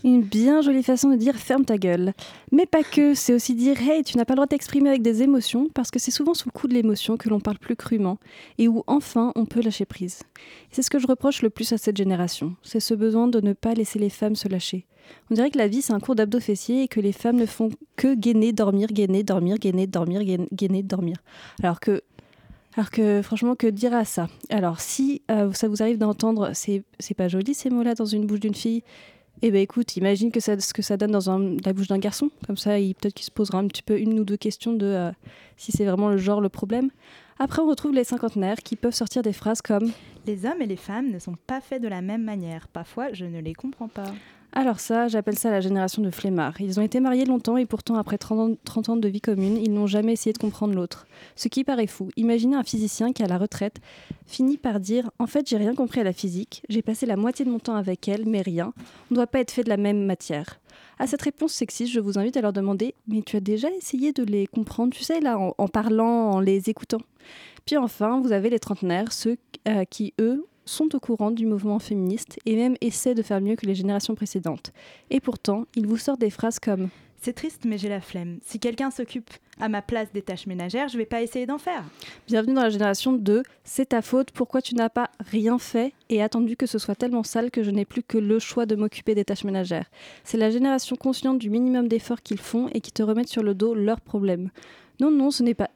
[0.04, 2.12] Une bien jolie façon de dire ferme ta gueule.
[2.50, 5.02] Mais pas que, c'est aussi dire hey, tu n'as pas le droit de t'exprimer avec
[5.02, 7.76] des émotions, parce que c'est souvent sous le coup de l'émotion que l'on parle plus
[7.76, 8.18] crûment,
[8.58, 10.20] et où enfin on peut lâcher prise.
[10.70, 13.52] C'est ce que je reproche le plus à cette génération, c'est ce besoin de ne
[13.52, 14.86] pas laisser les femmes se lâcher.
[15.30, 17.46] On dirait que la vie c'est un cours d'abdos fessiers et que les femmes ne
[17.46, 20.22] font que gainer, dormir, gainer, dormir, gainer, dormir,
[20.52, 21.16] gainer, dormir.
[21.62, 22.02] Alors que
[22.74, 24.28] alors que franchement, que dire à ça?
[24.48, 26.84] Alors si euh, ça vous arrive d'entendre, c'est
[27.16, 28.82] pas joli ces mots-là dans une bouche d'une fille,
[29.42, 32.30] eh bien écoute, imagine que ce que ça donne dans la bouche d'un garçon.
[32.46, 35.10] Comme ça, peut-être qu'il se posera un petit peu une ou deux questions de euh,
[35.56, 36.90] si c'est vraiment le genre le problème.
[37.40, 39.90] Après, on retrouve les cinquantenaires qui peuvent sortir des phrases comme
[40.26, 42.68] Les hommes et les femmes ne sont pas faits de la même manière.
[42.68, 44.12] Parfois, je ne les comprends pas.
[44.54, 46.60] Alors ça, j'appelle ça la génération de flemmards.
[46.60, 49.86] Ils ont été mariés longtemps et pourtant, après 30 ans, de vie commune, ils n'ont
[49.86, 51.06] jamais essayé de comprendre l'autre.
[51.36, 52.10] Ce qui paraît fou.
[52.16, 53.76] Imaginez un physicien qui, à la retraite,
[54.26, 57.46] finit par dire «En fait, j'ai rien compris à la physique, j'ai passé la moitié
[57.46, 58.74] de mon temps avec elle, mais rien.
[59.10, 60.60] On ne doit pas être fait de la même matière.»
[60.98, 64.12] À cette réponse sexiste, je vous invite à leur demander «Mais tu as déjà essayé
[64.12, 67.00] de les comprendre, tu sais, là, en, parlant, en les écoutant?»
[67.64, 69.38] Puis enfin, vous avez les trentenaires, ceux
[69.68, 73.56] euh, qui, eux, sont au courant du mouvement féministe et même essaient de faire mieux
[73.56, 74.72] que les générations précédentes.
[75.10, 76.88] Et pourtant, ils vous sortent des phrases comme
[77.24, 78.40] c'est triste, mais j'ai la flemme.
[78.42, 81.84] Si quelqu'un s'occupe à ma place des tâches ménagères, je vais pas essayer d'en faire.
[82.26, 83.44] Bienvenue dans la génération 2.
[83.62, 84.32] C'est ta faute.
[84.32, 87.70] Pourquoi tu n'as pas rien fait et attendu que ce soit tellement sale que je
[87.70, 89.88] n'ai plus que le choix de m'occuper des tâches ménagères?
[90.24, 93.54] C'est la génération consciente du minimum d'efforts qu'ils font et qui te remettent sur le
[93.54, 94.50] dos leurs problèmes.
[95.02, 95.68] Non, non, ce n'est pas,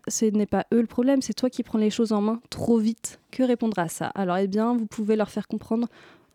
[0.73, 3.19] eux le problème, c'est toi qui prends les choses en main trop vite.
[3.33, 4.07] Que répondre à ça?
[4.15, 5.89] Alors, eh bien, vous pouvez leur faire comprendre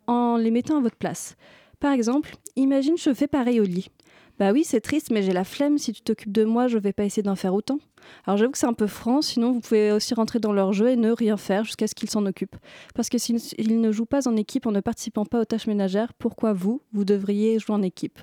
[0.08, 1.38] en les mettant à votre place.
[1.80, 3.92] Par exemple, imagine je fais pareil au lit.
[4.40, 5.78] Bah oui, c'est triste, mais j'ai la flemme.
[5.78, 7.80] Si tu t'occupes de moi, je vais pas essayer d'en faire autant.
[8.26, 10.90] Alors j'avoue que c'est un peu franc, sinon vous pouvez aussi rentrer dans leur jeu
[10.90, 12.58] et ne rien faire jusqu'à ce qu'ils s'en occupent.
[12.94, 13.40] Parce que s'ils
[13.80, 17.06] ne jouent pas en équipe en ne participant pas aux tâches ménagères, pourquoi vous, vous
[17.06, 18.20] devriez jouer en équipe?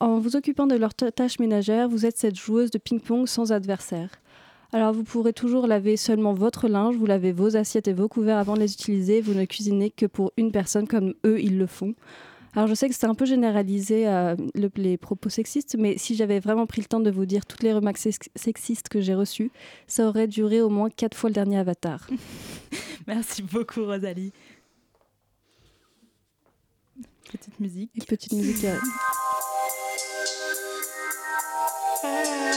[0.00, 4.08] En vous occupant de leurs tâches ménagères, vous êtes cette joueuse de ping-pong sans adversaire.
[4.72, 8.38] Alors vous pourrez toujours laver seulement votre linge, vous lavez vos assiettes et vos couverts
[8.38, 11.66] avant de les utiliser, vous ne cuisinez que pour une personne comme eux ils le
[11.66, 11.94] font.
[12.54, 14.36] Alors je sais que c'est un peu généralisé euh,
[14.74, 17.72] les propos sexistes, mais si j'avais vraiment pris le temps de vous dire toutes les
[17.72, 19.50] remarques sexistes que j'ai reçues,
[19.86, 22.06] ça aurait duré au moins quatre fois le dernier Avatar.
[23.06, 24.32] Merci beaucoup Rosalie.
[27.30, 27.90] Petite musique.
[27.96, 28.66] Et petite musique.
[32.10, 32.50] Euh,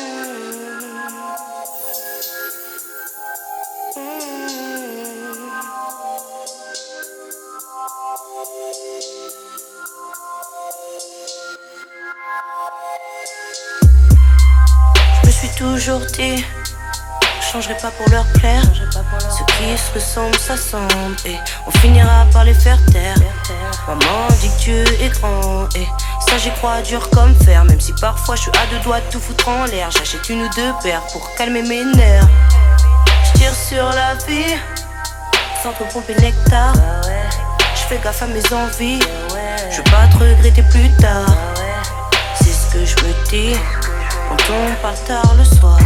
[15.57, 16.62] toujours dit Je
[17.53, 18.63] changerai pas pour leur plaire.
[19.29, 21.37] Ceux qui se ressemblent s'assemblent Et
[21.67, 23.15] on finira par les faire taire.
[23.87, 25.67] Maman dit que Dieu est grand.
[25.75, 25.87] Et
[26.27, 27.63] ça j'y crois dur comme fer.
[27.65, 29.91] Même si parfois je suis à deux doigts de tout foutre en l'air.
[29.91, 32.27] J'achète une ou deux paires pour calmer mes nerfs.
[33.25, 34.55] Je tire sur la vie
[35.61, 36.73] Sans trop pomper nectar.
[37.75, 38.99] Je fais gaffe à mes envies.
[39.69, 41.35] Je veux pas te regretter plus tard.
[42.35, 43.55] C'est ce que je me dis.
[44.27, 45.77] Quand on parle tard le soir,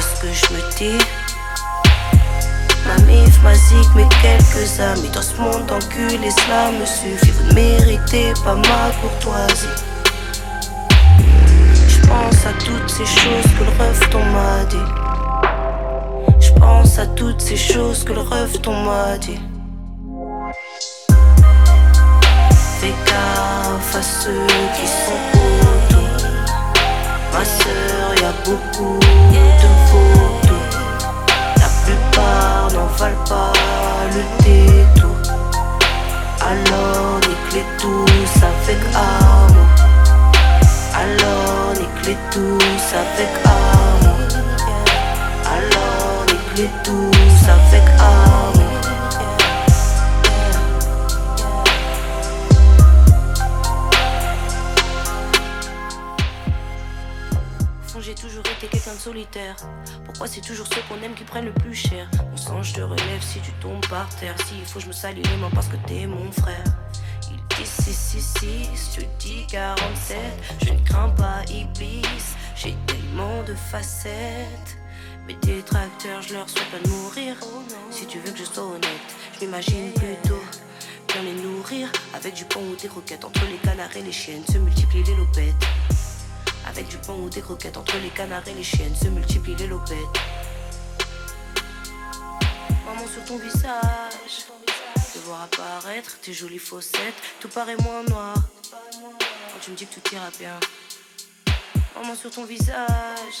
[0.00, 1.04] c'est ce que je me dis.
[2.86, 7.30] Ma mif, ma zig, mes quelques amis dans ce monde enculé, cela me suffit.
[7.32, 9.66] Vous ne méritez pas ma courtoisie.
[11.88, 14.88] Je pense à toutes ces choses que le rêve ton m'a dit.
[16.40, 19.40] Je pense à toutes ces choses que le rêve ton m'a dit.
[22.78, 25.46] Fais gaffe à ceux qui sont
[27.32, 27.85] Ma soeur,
[28.44, 30.64] beaucoup de photos.
[31.56, 33.52] La plupart n'en valent pas
[34.14, 35.16] le détour.
[36.40, 39.70] Alors nique les tous avec amour.
[40.94, 44.20] Alors nique les tous avec amour.
[45.54, 47.35] Alors nique les tous
[58.98, 59.56] solitaire.
[60.04, 62.08] Pourquoi c'est toujours ceux qu'on aime qui prennent le plus cher?
[62.30, 64.34] Mon sang, je te relève si tu tombes par terre.
[64.46, 66.64] S'il faut, je me salis les mains parce que t'es mon frère.
[67.30, 70.18] Il dit 666, je dis 47.
[70.64, 72.02] Je ne crains pas Iblis,
[72.54, 74.78] j'ai tellement de facettes.
[75.26, 77.36] Mes détracteurs, je leur souhaite pas de mourir.
[77.90, 80.40] Si tu veux que je sois honnête, je m'imagine plutôt
[81.08, 84.44] bien les nourrir avec du pain ou des croquettes entre les canards et les chiennes,
[84.50, 85.66] se multiplient les lopettes.
[86.66, 89.66] Avec du pain ou des croquettes entre les canards et les chiennes se multiplient les
[89.66, 89.98] lopettes.
[92.84, 94.46] Maman sur ton visage,
[95.12, 98.34] te voir apparaître tes jolies fossettes, tout paraît moins noir.
[98.70, 100.58] Quand tu me dis que tout ira bien.
[101.94, 103.36] Maman sur ton visage,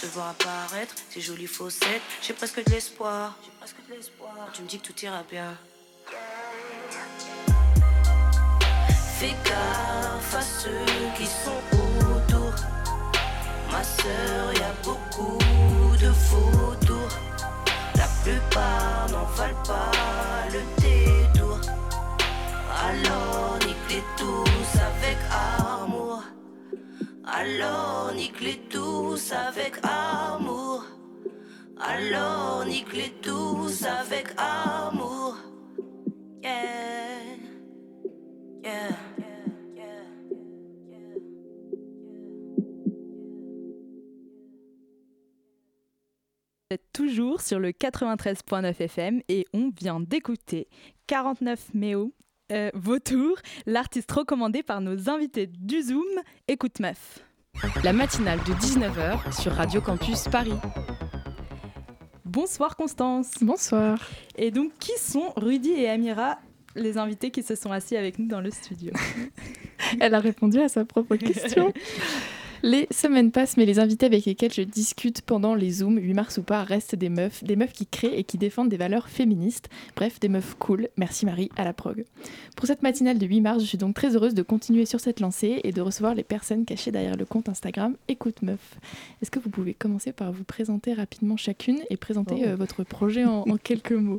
[0.00, 3.38] te voir apparaître tes jolies fossettes, j'ai presque de l'espoir.
[4.20, 5.56] Quand tu me dis que tout ira bien.
[9.18, 10.84] Fais gaffe à ceux
[11.16, 11.87] qui sont
[13.70, 15.38] Ma sœur, y a beaucoup
[16.00, 17.12] de photos.
[17.96, 21.60] La plupart n'en valent pas le détour.
[22.86, 26.22] Alors nique-les tous avec amour.
[27.24, 30.84] Alors nique-les tous avec amour.
[31.80, 35.36] Alors nique-les tous avec amour.
[36.42, 37.36] Yeah.
[38.62, 39.07] Yeah.
[46.70, 50.68] Êtes toujours sur le 93.9 FM et on vient d'écouter
[51.06, 52.12] 49 Méo,
[52.52, 56.04] euh, Vautour, l'artiste recommandé par nos invités du Zoom,
[56.46, 57.20] Écoute Meuf.
[57.84, 60.52] La matinale de 19h sur Radio Campus Paris.
[62.26, 63.30] Bonsoir Constance.
[63.40, 63.98] Bonsoir.
[64.36, 66.38] Et donc, qui sont Rudy et Amira,
[66.76, 68.92] les invités qui se sont assis avec nous dans le studio?
[70.00, 71.72] Elle a répondu à sa propre question.
[72.64, 76.38] Les semaines passent, mais les invités avec lesquels je discute pendant les Zooms, 8 mars
[76.38, 79.68] ou pas, restent des meufs, des meufs qui créent et qui défendent des valeurs féministes.
[79.94, 80.88] Bref, des meufs cool.
[80.96, 82.04] Merci Marie, à la prog.
[82.56, 85.20] Pour cette matinale de 8 mars, je suis donc très heureuse de continuer sur cette
[85.20, 88.74] lancée et de recevoir les personnes cachées derrière le compte Instagram Écoute Meuf.
[89.22, 92.48] Est-ce que vous pouvez commencer par vous présenter rapidement chacune et présenter Oh.
[92.48, 94.18] euh, votre projet en, en quelques mots?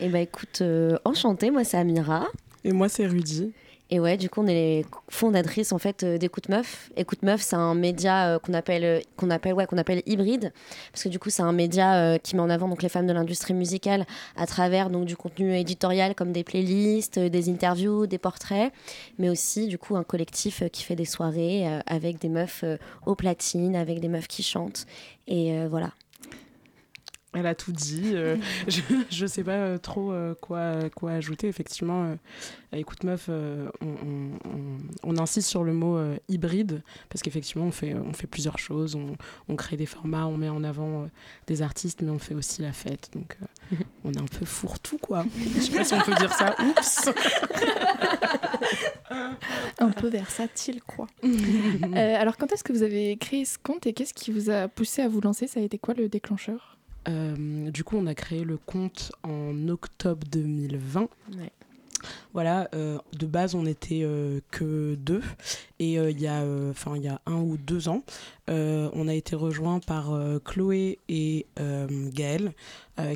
[0.00, 2.26] Eh ben écoute, euh, enchantée, moi c'est Amira.
[2.64, 3.52] Et moi c'est Rudy.
[3.92, 6.90] Et ouais, du coup on est les fondatrices en fait euh, d'Écoute Meuf.
[6.96, 10.52] Écoute Meuf, c'est un média euh, qu'on appelle euh, qu'on appelle qu'on appelle hybride
[10.92, 13.12] parce que du coup c'est un média qui met en avant donc les femmes de
[13.12, 18.72] l'industrie musicale à travers du contenu éditorial comme des playlists, des interviews, des portraits,
[19.18, 22.64] mais aussi du coup un collectif qui fait des soirées avec des meufs
[23.06, 24.86] aux platines, avec des meufs qui chantent
[25.26, 25.90] et voilà.
[27.32, 28.10] Elle a tout dit.
[28.14, 28.36] euh,
[28.68, 31.46] je je sais pas euh, trop euh, quoi, quoi ajouter.
[31.48, 32.16] Effectivement,
[32.72, 37.94] écoute meuf, on, on- on- on insiste sur le mot hybride parce qu'effectivement, on fait,
[37.94, 38.94] on fait plusieurs choses.
[38.96, 39.16] On,
[39.48, 41.08] on crée des formats, on met en avant
[41.46, 43.10] des artistes, mais on fait aussi la fête.
[43.14, 43.36] Donc,
[44.04, 45.24] on est un peu fourre-tout, quoi.
[45.54, 46.54] Je sais pas si on peut dire ça.
[46.60, 47.10] Oups
[49.78, 51.06] Un peu versatile, quoi.
[51.94, 55.02] Alors, quand est-ce que vous avez créé ce compte et qu'est-ce qui vous a poussé
[55.02, 55.46] à vous lancer?
[55.46, 56.76] Ça a été quoi le déclencheur?
[57.06, 61.08] Du coup, on a créé le compte en octobre 2020.
[61.36, 61.52] Ouais.
[62.32, 65.22] Voilà, euh, de base, on n'était euh, que deux.
[65.78, 66.44] Et euh, il y, a,
[66.96, 68.02] y a un ou deux ans,
[68.48, 70.12] on a été rejoint par
[70.44, 71.86] Chloé et euh,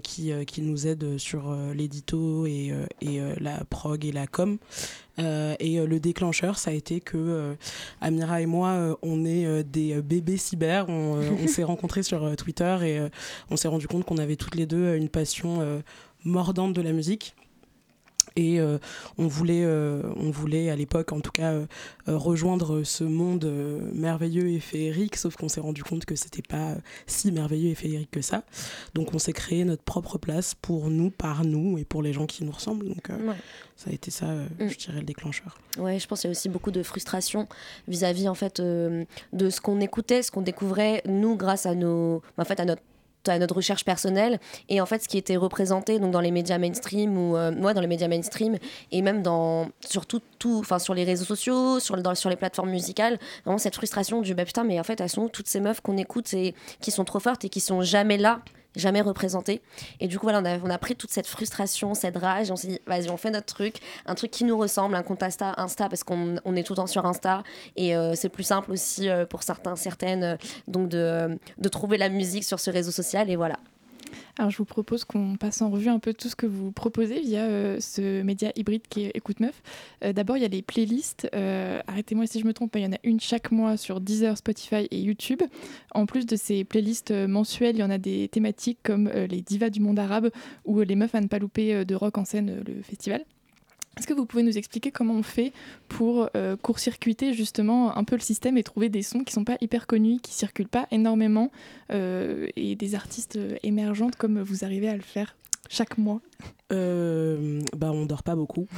[0.03, 4.59] qui, qui nous aident sur l'édito et, et la prog et la com.
[5.19, 7.55] Euh, et euh, le déclencheur, ça a été que euh,
[8.01, 10.89] Amira et moi, on est des bébés cyber.
[10.89, 13.09] On, on s'est rencontrés sur Twitter et
[13.51, 15.83] on s'est rendu compte qu'on avait toutes les deux une passion
[16.25, 17.35] mordante de la musique.
[18.37, 18.79] Et euh,
[19.17, 21.67] on, voulait, euh, on voulait, à l'époque en tout cas, euh,
[22.09, 23.45] rejoindre ce monde
[23.93, 26.75] merveilleux et féerique, sauf qu'on s'est rendu compte que c'était pas
[27.07, 28.43] si merveilleux et féerique que ça.
[28.95, 32.27] Donc on s'est créé notre propre place pour nous, par nous et pour les gens
[32.27, 32.89] qui nous ressemblent.
[32.89, 33.37] Donc Ouais.
[33.77, 34.69] ça a été ça, Mm.
[34.69, 35.57] je dirais, le déclencheur.
[35.79, 37.47] Ouais, je pense qu'il y a aussi beaucoup de frustration
[37.87, 39.07] vis-à-vis en fait de
[39.51, 42.83] ce qu'on écoutait, ce qu'on découvrait nous grâce à nos, en fait à notre
[43.29, 44.39] à notre recherche personnelle.
[44.69, 47.75] Et en fait ce qui était représenté donc dans les médias mainstream ou euh, ouais,
[47.75, 48.59] dans les médias mainstream
[48.93, 53.59] et même dans surtout tout enfin sur les réseaux sociaux sur les plateformes musicales vraiment
[53.59, 56.33] cette frustration du bah putain mais en fait elles sont toutes ces meufs qu'on écoute
[56.35, 58.41] et qui sont trop fortes et qui sont jamais là
[58.77, 59.63] jamais représentées
[60.01, 62.69] et du coup voilà on a, pris toute cette frustration cette rage et on s'est
[62.69, 65.55] dit vas-y on fait notre truc un truc qui nous ressemble, un compte Insta,
[65.89, 67.43] parce qu'on on est tout le temps sur Insta
[67.77, 70.37] et euh, c'est plus simple aussi euh, pour certains, certaines, euh,
[70.69, 73.59] donc de, de trouver la musique sur ce réseau social et voilà.
[74.39, 77.21] Alors, je vous propose qu'on passe en revue un peu tout ce que vous proposez
[77.21, 79.63] via euh, ce média hybride qui est Écoute Meuf.
[80.05, 81.29] Euh, D'abord, il y a les playlists.
[81.35, 84.37] Euh, Arrêtez-moi si je me trompe, il y en a une chaque mois sur Deezer,
[84.37, 85.43] Spotify et YouTube.
[85.93, 89.71] En plus de ces playlists mensuelles, il y en a des thématiques comme les divas
[89.71, 90.31] du monde arabe
[90.65, 93.25] ou les meufs à ne pas louper de rock en scène, le festival.
[93.97, 95.53] Est-ce que vous pouvez nous expliquer comment on fait
[95.89, 99.57] pour euh, court-circuiter justement un peu le système et trouver des sons qui sont pas
[99.61, 101.51] hyper connus, qui circulent pas énormément
[101.93, 105.37] euh, et des artistes euh, émergentes comme vous arrivez à le faire
[105.69, 106.21] chaque mois?
[106.73, 108.67] Euh, bah on dort pas beaucoup.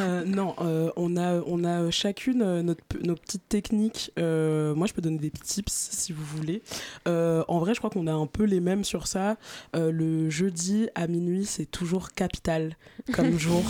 [0.00, 4.10] Euh, non, euh, on a on a chacune notre, nos petites techniques.
[4.16, 6.62] Moi, je peux donner des petits tips si vous voulez.
[7.06, 9.36] En vrai, je crois qu'on a un peu les mêmes sur ça.
[9.74, 12.76] Le jeudi à minuit, c'est toujours capital
[13.12, 13.62] comme jour.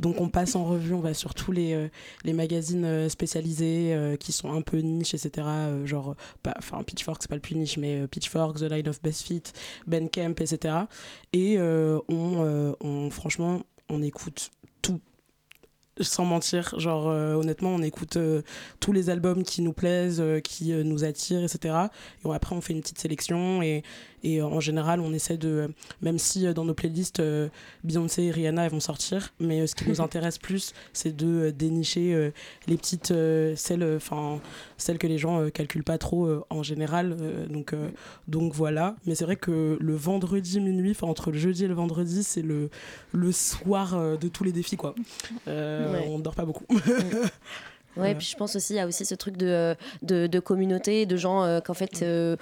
[0.00, 1.88] Donc on passe en revue, on va sur tous les
[2.24, 5.46] les magazines spécialisés qui sont un peu niche, etc.
[5.84, 6.16] genre,
[6.58, 9.42] enfin Pitchfork, c'est pas le plus niche, mais Pitchfork, The Line of Best Fit,
[9.86, 10.74] Ben Camp, etc.
[11.32, 11.58] Et
[12.08, 14.50] on, euh, on- franchement, on écoute
[14.82, 15.00] tout.
[16.00, 18.42] Sans mentir, genre euh, honnêtement, on écoute euh,
[18.78, 21.74] tous les albums qui nous plaisent, qui nous attirent, etc.
[22.24, 23.82] Et après, on fait une petite sélection et,
[24.22, 25.70] et euh, en général, on essaie de,
[26.02, 27.48] même si euh, dans nos playlists, euh,
[27.84, 32.32] Beyoncé et Rihanna elles vont sortir, mais ce qui nous intéresse plus, c'est de dénicher
[32.66, 33.12] les petites,
[33.56, 34.40] celles, enfin
[34.76, 37.16] celles que les gens calculent pas trop en général.
[37.48, 37.74] donc,
[38.26, 38.96] donc voilà.
[39.06, 42.42] Mais c'est vrai que le vendredi minuit, enfin entre le jeudi et le vendredi, c'est
[42.42, 42.70] le,
[43.12, 44.94] le soir de tous les défis, quoi.
[45.46, 46.04] Euh, Ouais.
[46.08, 46.66] On dort pas beaucoup.
[47.96, 51.04] Ouais, puis je pense aussi, il y a aussi ce truc de, de, de communauté,
[51.04, 52.02] de gens euh, qu'en fait.
[52.02, 52.36] euh,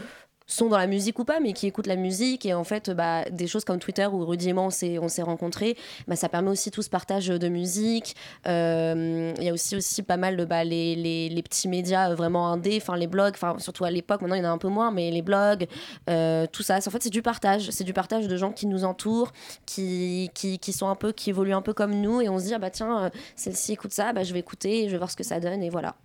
[0.47, 2.47] sont dans la musique ou pas, mais qui écoutent la musique.
[2.47, 5.77] Et en fait, bah, des choses comme Twitter où Rudy on s'est rencontrés,
[6.07, 8.17] bah, ça permet aussi tout ce partage de musique.
[8.47, 12.15] Euh, il y a aussi, aussi pas mal de bah, les, les, les, petits médias
[12.15, 14.69] vraiment indés, enfin les blogs, surtout à l'époque, maintenant il y en a un peu
[14.69, 15.67] moins, mais les blogs,
[16.09, 16.77] euh, tout ça.
[16.77, 17.71] En fait, c'est du partage.
[17.71, 19.33] C'est du partage de gens qui nous entourent,
[19.65, 22.21] qui, qui, qui, sont un peu, qui évoluent un peu comme nous.
[22.21, 24.87] Et on se dit, ah bah tiens, euh, celle-ci écoute ça, bah, je vais écouter,
[24.87, 25.63] je vais voir ce que ça donne.
[25.63, 25.97] Et voilà.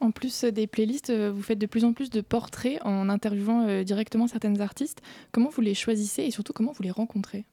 [0.00, 3.66] En plus des playlists, euh, vous faites de plus en plus de portraits en interviewant
[3.68, 5.02] euh, directement certaines artistes.
[5.32, 7.44] Comment vous les choisissez et surtout comment vous les rencontrez?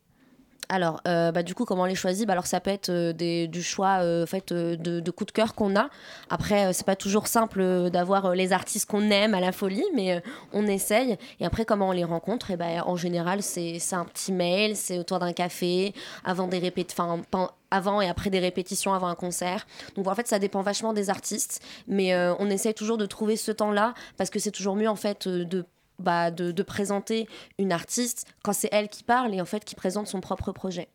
[0.70, 3.48] Alors, euh, bah, du coup, comment on les choisit bah, Alors, ça peut être des,
[3.48, 5.90] du choix fait, de, de coups de cœur qu'on a.
[6.30, 10.22] Après, c'est pas toujours simple d'avoir les artistes qu'on aime à la folie, mais
[10.54, 11.18] on essaye.
[11.40, 14.76] Et après, comment on les rencontre et eh ben, En général, c'est un petit mail,
[14.76, 15.94] c'est autour d'un café,
[16.26, 17.24] avant des répétitions
[17.72, 19.68] avant et après des répétitions, avant un concert.
[19.96, 23.36] Donc en fait, ça dépend vachement des artistes, mais euh, on essaie toujours de trouver
[23.36, 25.66] ce temps-là parce que c'est toujours mieux en fait euh, de
[26.00, 27.28] bah, de, de, présenter
[27.58, 30.90] une artiste quand c'est elle qui parle et en fait qui présente son propre projet.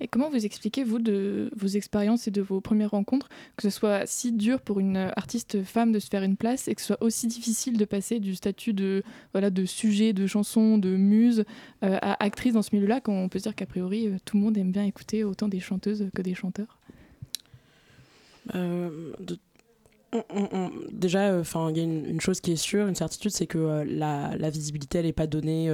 [0.00, 3.70] Et comment vous expliquez, vous, de vos expériences et de vos premières rencontres, que ce
[3.70, 6.88] soit si dur pour une artiste femme de se faire une place et que ce
[6.88, 11.44] soit aussi difficile de passer du statut de, voilà, de sujet, de chanson, de muse
[11.82, 14.36] euh, à actrice dans ce milieu-là, quand on peut se dire qu'a priori, euh, tout
[14.36, 16.78] le monde aime bien écouter autant des chanteuses que des chanteurs?
[18.54, 19.12] Euh,
[20.90, 24.36] déjà, enfin, il y a une, chose qui est sûre, une certitude, c'est que la,
[24.36, 25.70] la, visibilité, elle n'est pas donnée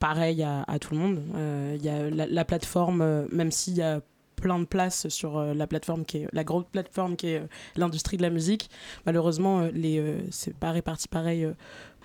[0.00, 1.22] pareil à, tout le monde.
[1.36, 4.00] Euh, il y a la, plateforme, euh, même s'il y a
[4.34, 7.42] plein de places sur euh, la plateforme qui est la grosse plateforme qui est
[7.76, 8.70] l'industrie de la musique.
[9.04, 11.46] Malheureusement, les c'est pas réparti pareil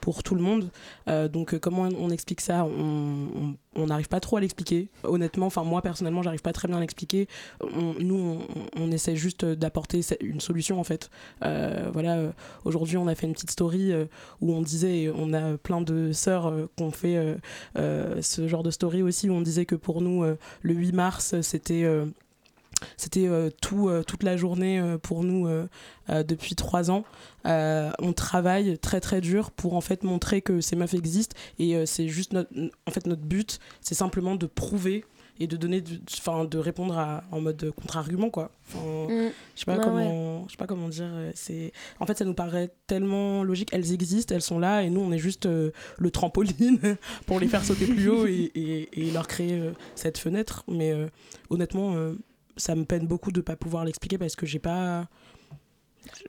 [0.02, 0.70] pour tout le monde.
[1.08, 2.66] Euh, donc euh, comment on explique ça?
[2.66, 4.90] On n'arrive pas trop à l'expliquer.
[5.04, 7.28] Honnêtement, enfin moi personnellement, j'arrive pas très bien à l'expliquer.
[8.00, 8.40] nous,
[8.78, 11.10] on, essaie juste d'apporter une solution en fait.
[11.44, 12.32] Euh, voilà,
[12.64, 13.92] aujourd'hui, on a fait une petite story
[14.42, 17.38] où on disait, on a plein de sœurs qui ont fait
[17.76, 21.86] ce genre de story aussi où on disait que pour nous, le 8 mars, c'était
[22.98, 25.48] c'était euh, tout, euh, toute la journée euh, pour nous
[26.10, 27.04] depuis trois ans.
[27.44, 31.36] on travaille très très dur pour en fait montrer que ces meufs existent.
[31.60, 32.52] Et c'est juste notre,
[32.88, 35.04] en fait notre but, c'est simplement de prouver
[35.38, 35.84] et de donner
[36.18, 38.52] enfin de répondre à, en mode contre-argument quoi.
[38.68, 39.32] Enfin, mm.
[39.56, 42.72] je sais pas comment je sais pas comment dire c'est en fait ça nous paraît
[42.88, 43.70] tellement logique.
[43.72, 47.66] Elles existent elles sont là et nous on est juste le trampoline pour les faire
[47.66, 50.64] sauter plus haut et, et, et leur créer cette fenêtre.
[50.68, 50.94] Mais
[51.50, 51.96] honnêtement
[52.58, 55.08] ça me peine beaucoup de ne pas pouvoir l'expliquer parce que j'ai pas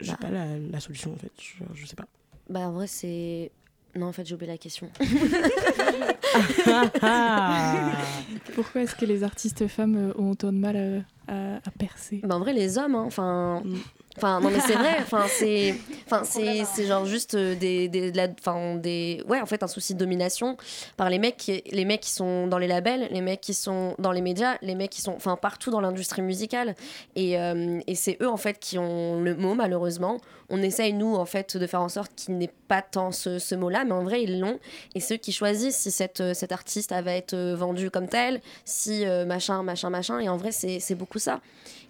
[0.01, 0.19] j'ai bah.
[0.21, 1.33] pas la, solution en fait.
[1.39, 2.07] Je, je, sais pas.
[2.49, 3.51] Bah en vrai c'est
[3.95, 4.91] non en fait j'ai oublié la question.
[8.55, 12.39] Pourquoi est-ce que les artistes femmes euh, ont autant de mal à, à, percer en
[12.39, 13.77] vrai les hommes hein, enfin mm.
[14.17, 14.97] Enfin, non, mais c'est vrai.
[15.01, 15.75] Enfin, c'est,
[16.07, 18.29] enfin, c'est, c'est genre juste euh, des, des, la,
[18.77, 20.57] des, ouais, en fait, un souci de domination
[20.97, 23.95] par les mecs, qui, les mecs qui sont dans les labels, les mecs qui sont
[23.99, 26.75] dans les médias, les mecs qui sont, enfin, partout dans l'industrie musicale.
[27.15, 30.19] Et, euh, et c'est eux, en fait, qui ont le mot, malheureusement.
[30.49, 33.55] On essaye, nous, en fait, de faire en sorte qu'il n'ait pas tant ce, ce
[33.55, 34.59] mot-là, mais en vrai, ils l'ont.
[34.95, 39.05] Et ceux qui choisissent si cette, euh, cet artiste va être vendu comme tel, si
[39.27, 40.21] machin, machin, machin.
[40.21, 41.41] Et en vrai, c'est, c'est beaucoup ça.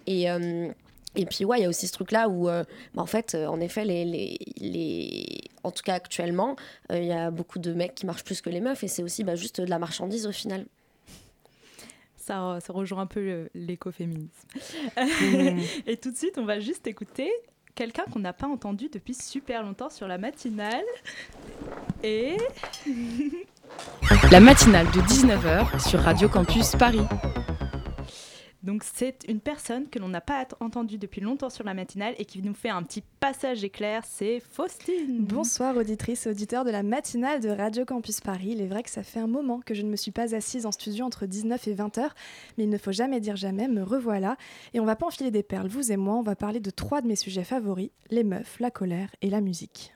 [0.05, 0.27] Et
[1.17, 2.63] et puis, ouais, il y a aussi ce truc-là où, euh,
[2.93, 6.55] bah, en fait, euh, en effet, les, les, les, en tout cas actuellement,
[6.91, 9.01] euh, il y a beaucoup de mecs qui marchent plus que les meufs et c'est
[9.01, 10.67] aussi bah, juste de la marchandise au final.
[12.17, 14.29] Ça, ça rejoint un peu l'écoféminisme.
[14.97, 15.59] Mmh.
[15.87, 17.31] et tout de suite, on va juste écouter
[17.73, 20.83] quelqu'un qu'on n'a pas entendu depuis super longtemps sur la matinale.
[22.03, 22.37] Et.
[24.31, 27.05] la matinale de 19h sur Radio Campus Paris.
[28.67, 32.25] Donc c'est une personne que l'on n'a pas entendue depuis longtemps sur la matinale et
[32.25, 35.23] qui nous fait un petit passage éclair, c'est Faustine.
[35.23, 38.49] Bonsoir auditrice et auditeurs de la matinale de Radio Campus Paris.
[38.51, 40.65] Il est vrai que ça fait un moment que je ne me suis pas assise
[40.65, 42.13] en studio entre 19 et 20 heures,
[42.57, 44.35] mais il ne faut jamais dire jamais, me revoilà.
[44.73, 46.99] Et on va pas enfiler des perles, vous et moi, on va parler de trois
[46.99, 49.93] de mes sujets favoris, les meufs, la colère et la musique.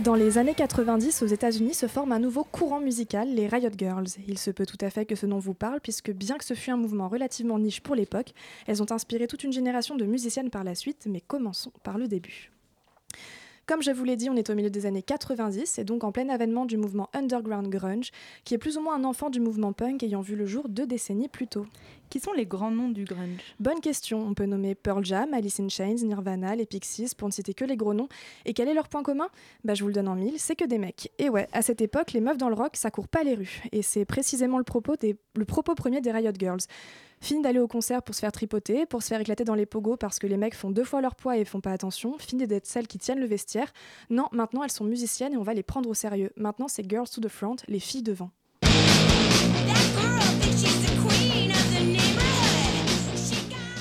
[0.00, 4.08] Dans les années 90, aux États-Unis se forme un nouveau courant musical, les Riot Girls.
[4.26, 6.54] Il se peut tout à fait que ce nom vous parle, puisque bien que ce
[6.54, 8.34] fût un mouvement relativement niche pour l'époque,
[8.66, 12.08] elles ont inspiré toute une génération de musiciennes par la suite, mais commençons par le
[12.08, 12.50] début.
[13.66, 16.12] Comme je vous l'ai dit, on est au milieu des années 90 et donc en
[16.12, 18.10] plein avènement du mouvement underground grunge,
[18.44, 20.86] qui est plus ou moins un enfant du mouvement punk ayant vu le jour deux
[20.86, 21.66] décennies plus tôt.
[22.10, 23.40] Qui sont les grands noms du grunge?
[23.58, 24.20] Bonne question.
[24.20, 27.64] On peut nommer Pearl Jam, Alice in Chains, Nirvana, les Pixies, pour ne citer que
[27.64, 28.08] les gros noms.
[28.44, 29.28] Et quel est leur point commun?
[29.64, 31.10] Bah je vous le donne en mille, c'est que des mecs.
[31.18, 33.62] Et ouais, à cette époque, les meufs dans le rock, ça court pas les rues.
[33.72, 35.16] Et c'est précisément le propos, des...
[35.34, 36.60] le propos premier des Riot Girls
[37.24, 39.96] Fini d'aller au concert pour se faire tripoter, pour se faire éclater dans les pogos
[39.96, 42.18] parce que les mecs font deux fois leur poids et font pas attention.
[42.18, 43.72] Fini d'être celles qui tiennent le vestiaire.
[44.10, 46.32] Non, maintenant elles sont musiciennes et on va les prendre au sérieux.
[46.36, 48.30] Maintenant c'est Girls to the Front, les filles devant.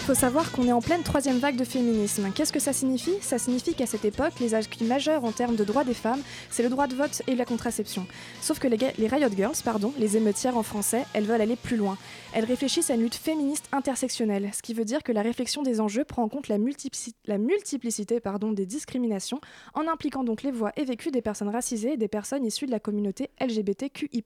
[0.06, 2.30] Faut savoir qu'on est en pleine troisième vague de féminisme.
[2.36, 3.16] Qu'est-ce que ça signifie?
[3.22, 6.62] Ça signifie qu'à cette époque, les acquis majeurs en termes de droits des femmes, c'est
[6.62, 8.06] le droit de vote et la contraception.
[8.42, 11.98] Sauf que les, Riot Girls, pardon, les émeutières en français, elles veulent aller plus loin.
[12.34, 15.80] Elles réfléchissent à une lutte féministe intersectionnelle, ce qui veut dire que la réflexion des
[15.80, 19.40] enjeux prend en compte la, multiplicité, des discriminations,
[19.74, 22.72] en impliquant donc les voix et vécus des personnes racisées et des personnes issues de
[22.72, 24.22] la communauté LGBTQI+.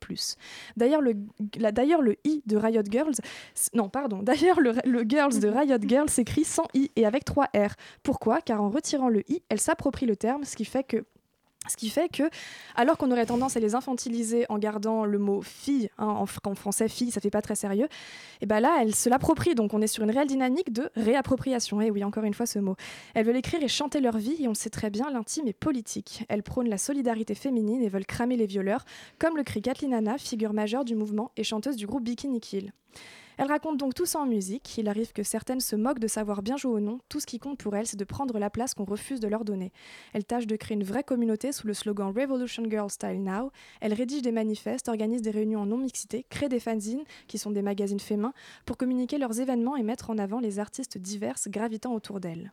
[0.75, 1.13] D'ailleurs, le,
[1.59, 3.15] le I de Riot Girls,
[3.75, 7.49] non, pardon, d'ailleurs, le, le Girls de Riot Girl s'écrit sans i et avec trois
[7.55, 7.75] r.
[8.03, 8.41] Pourquoi?
[8.41, 11.05] Car en retirant le i, elle s'approprie le terme, ce qui fait que
[11.69, 12.23] ce qui fait que,
[12.75, 16.87] alors qu'on aurait tendance à les infantiliser en gardant le mot fille, hein, en, français
[16.87, 17.87] fille, ça fait pas très sérieux,
[18.41, 19.55] et ben là, elle se l'approprie.
[19.55, 21.81] Donc on est sur une réelle dynamique de réappropriation.
[21.81, 22.75] Et oui, encore une fois ce mot.
[23.13, 26.23] Elles veulent écrire et chanter leur vie, et on sait très bien, l'intime est politique.
[26.29, 28.85] Elles prônent la solidarité féminine et veulent cramer les violeurs,
[29.19, 32.71] comme le crie Kathleen Anna, figure majeure du mouvement et chanteuse du groupe Bikini Kill.
[33.37, 34.77] Elle raconte donc tout ça en musique.
[34.77, 36.99] Il arrive que certaines se moquent de savoir bien jouer au nom.
[37.07, 39.45] Tout ce qui compte pour elles, c'est de prendre la place qu'on refuse de leur
[39.45, 39.71] donner.
[40.13, 43.51] Elle tâche de créer une vraie communauté sous le slogan Revolution Girl Style Now.
[43.79, 47.61] Elle rédige des manifestes, organise des réunions en non-mixité, crée des fanzines, qui sont des
[47.61, 48.33] magazines faits main,
[48.65, 52.51] pour communiquer leurs événements et mettre en avant les artistes diverses gravitant autour d'elles.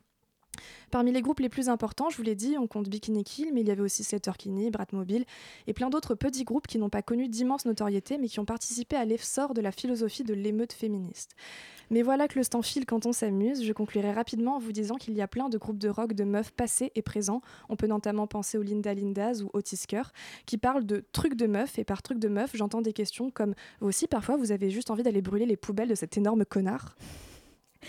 [0.90, 3.60] Parmi les groupes les plus importants, je vous l'ai dit, on compte Bikini Kill, mais
[3.62, 5.24] il y avait aussi Sleater-Kinney, Bratmobile
[5.66, 8.96] et plein d'autres petits groupes qui n'ont pas connu d'immense notoriété, mais qui ont participé
[8.96, 11.34] à l'essor de la philosophie de l'émeute féministe.
[11.90, 13.62] Mais voilà que le temps file quand on s'amuse.
[13.62, 16.24] Je conclurai rapidement en vous disant qu'il y a plein de groupes de rock de
[16.24, 17.42] meufs passés et présents.
[17.68, 20.12] On peut notamment penser aux Linda Lindas ou Otis Kerr,
[20.46, 23.54] qui parlent de trucs de meufs, et par trucs de meufs, j'entends des questions comme
[23.80, 26.96] vous aussi, parfois, vous avez juste envie d'aller brûler les poubelles de cet énorme connard?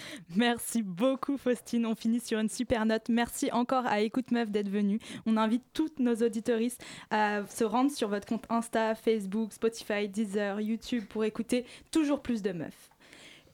[0.36, 3.10] Merci beaucoup Faustine, on finit sur une super note.
[3.10, 5.00] Merci encore à Écoute Meuf d'être venue.
[5.26, 10.62] On invite toutes nos auditoristes à se rendre sur votre compte Insta, Facebook, Spotify, Deezer,
[10.62, 12.90] YouTube pour écouter toujours plus de meufs.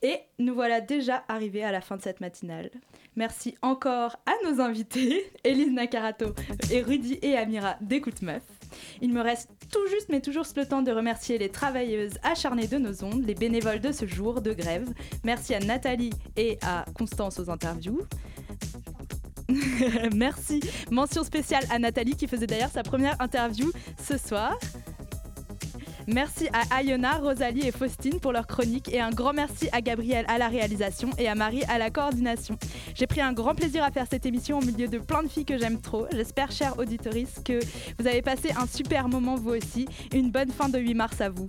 [0.02, 2.72] Et nous voilà déjà arrivés à la fin de cette matinale.
[3.16, 6.34] Merci encore à nos invités, Elise Nakarato,
[6.72, 8.44] et Rudy et Amira d'Écoute Meuf.
[9.02, 12.78] Il me reste tout juste mais toujours le temps de remercier les travailleuses acharnées de
[12.78, 14.90] nos ondes, les bénévoles de ce jour de grève.
[15.24, 18.02] Merci à Nathalie et à Constance aux interviews.
[20.16, 20.62] Merci.
[20.90, 24.58] Mention spéciale à Nathalie qui faisait d'ailleurs sa première interview ce soir.
[26.08, 30.26] Merci à Ayona, Rosalie et Faustine pour leur chronique et un grand merci à Gabriel
[30.28, 32.58] à la réalisation et à Marie à la coordination.
[32.96, 35.46] J'ai pris un grand plaisir à faire cette émission au milieu de plein de filles
[35.46, 36.08] que j'aime trop.
[36.12, 37.60] J'espère, chers auditoristes, que
[38.00, 39.88] vous avez passé un super moment vous aussi.
[40.14, 41.48] Une bonne fin de 8 mars à vous.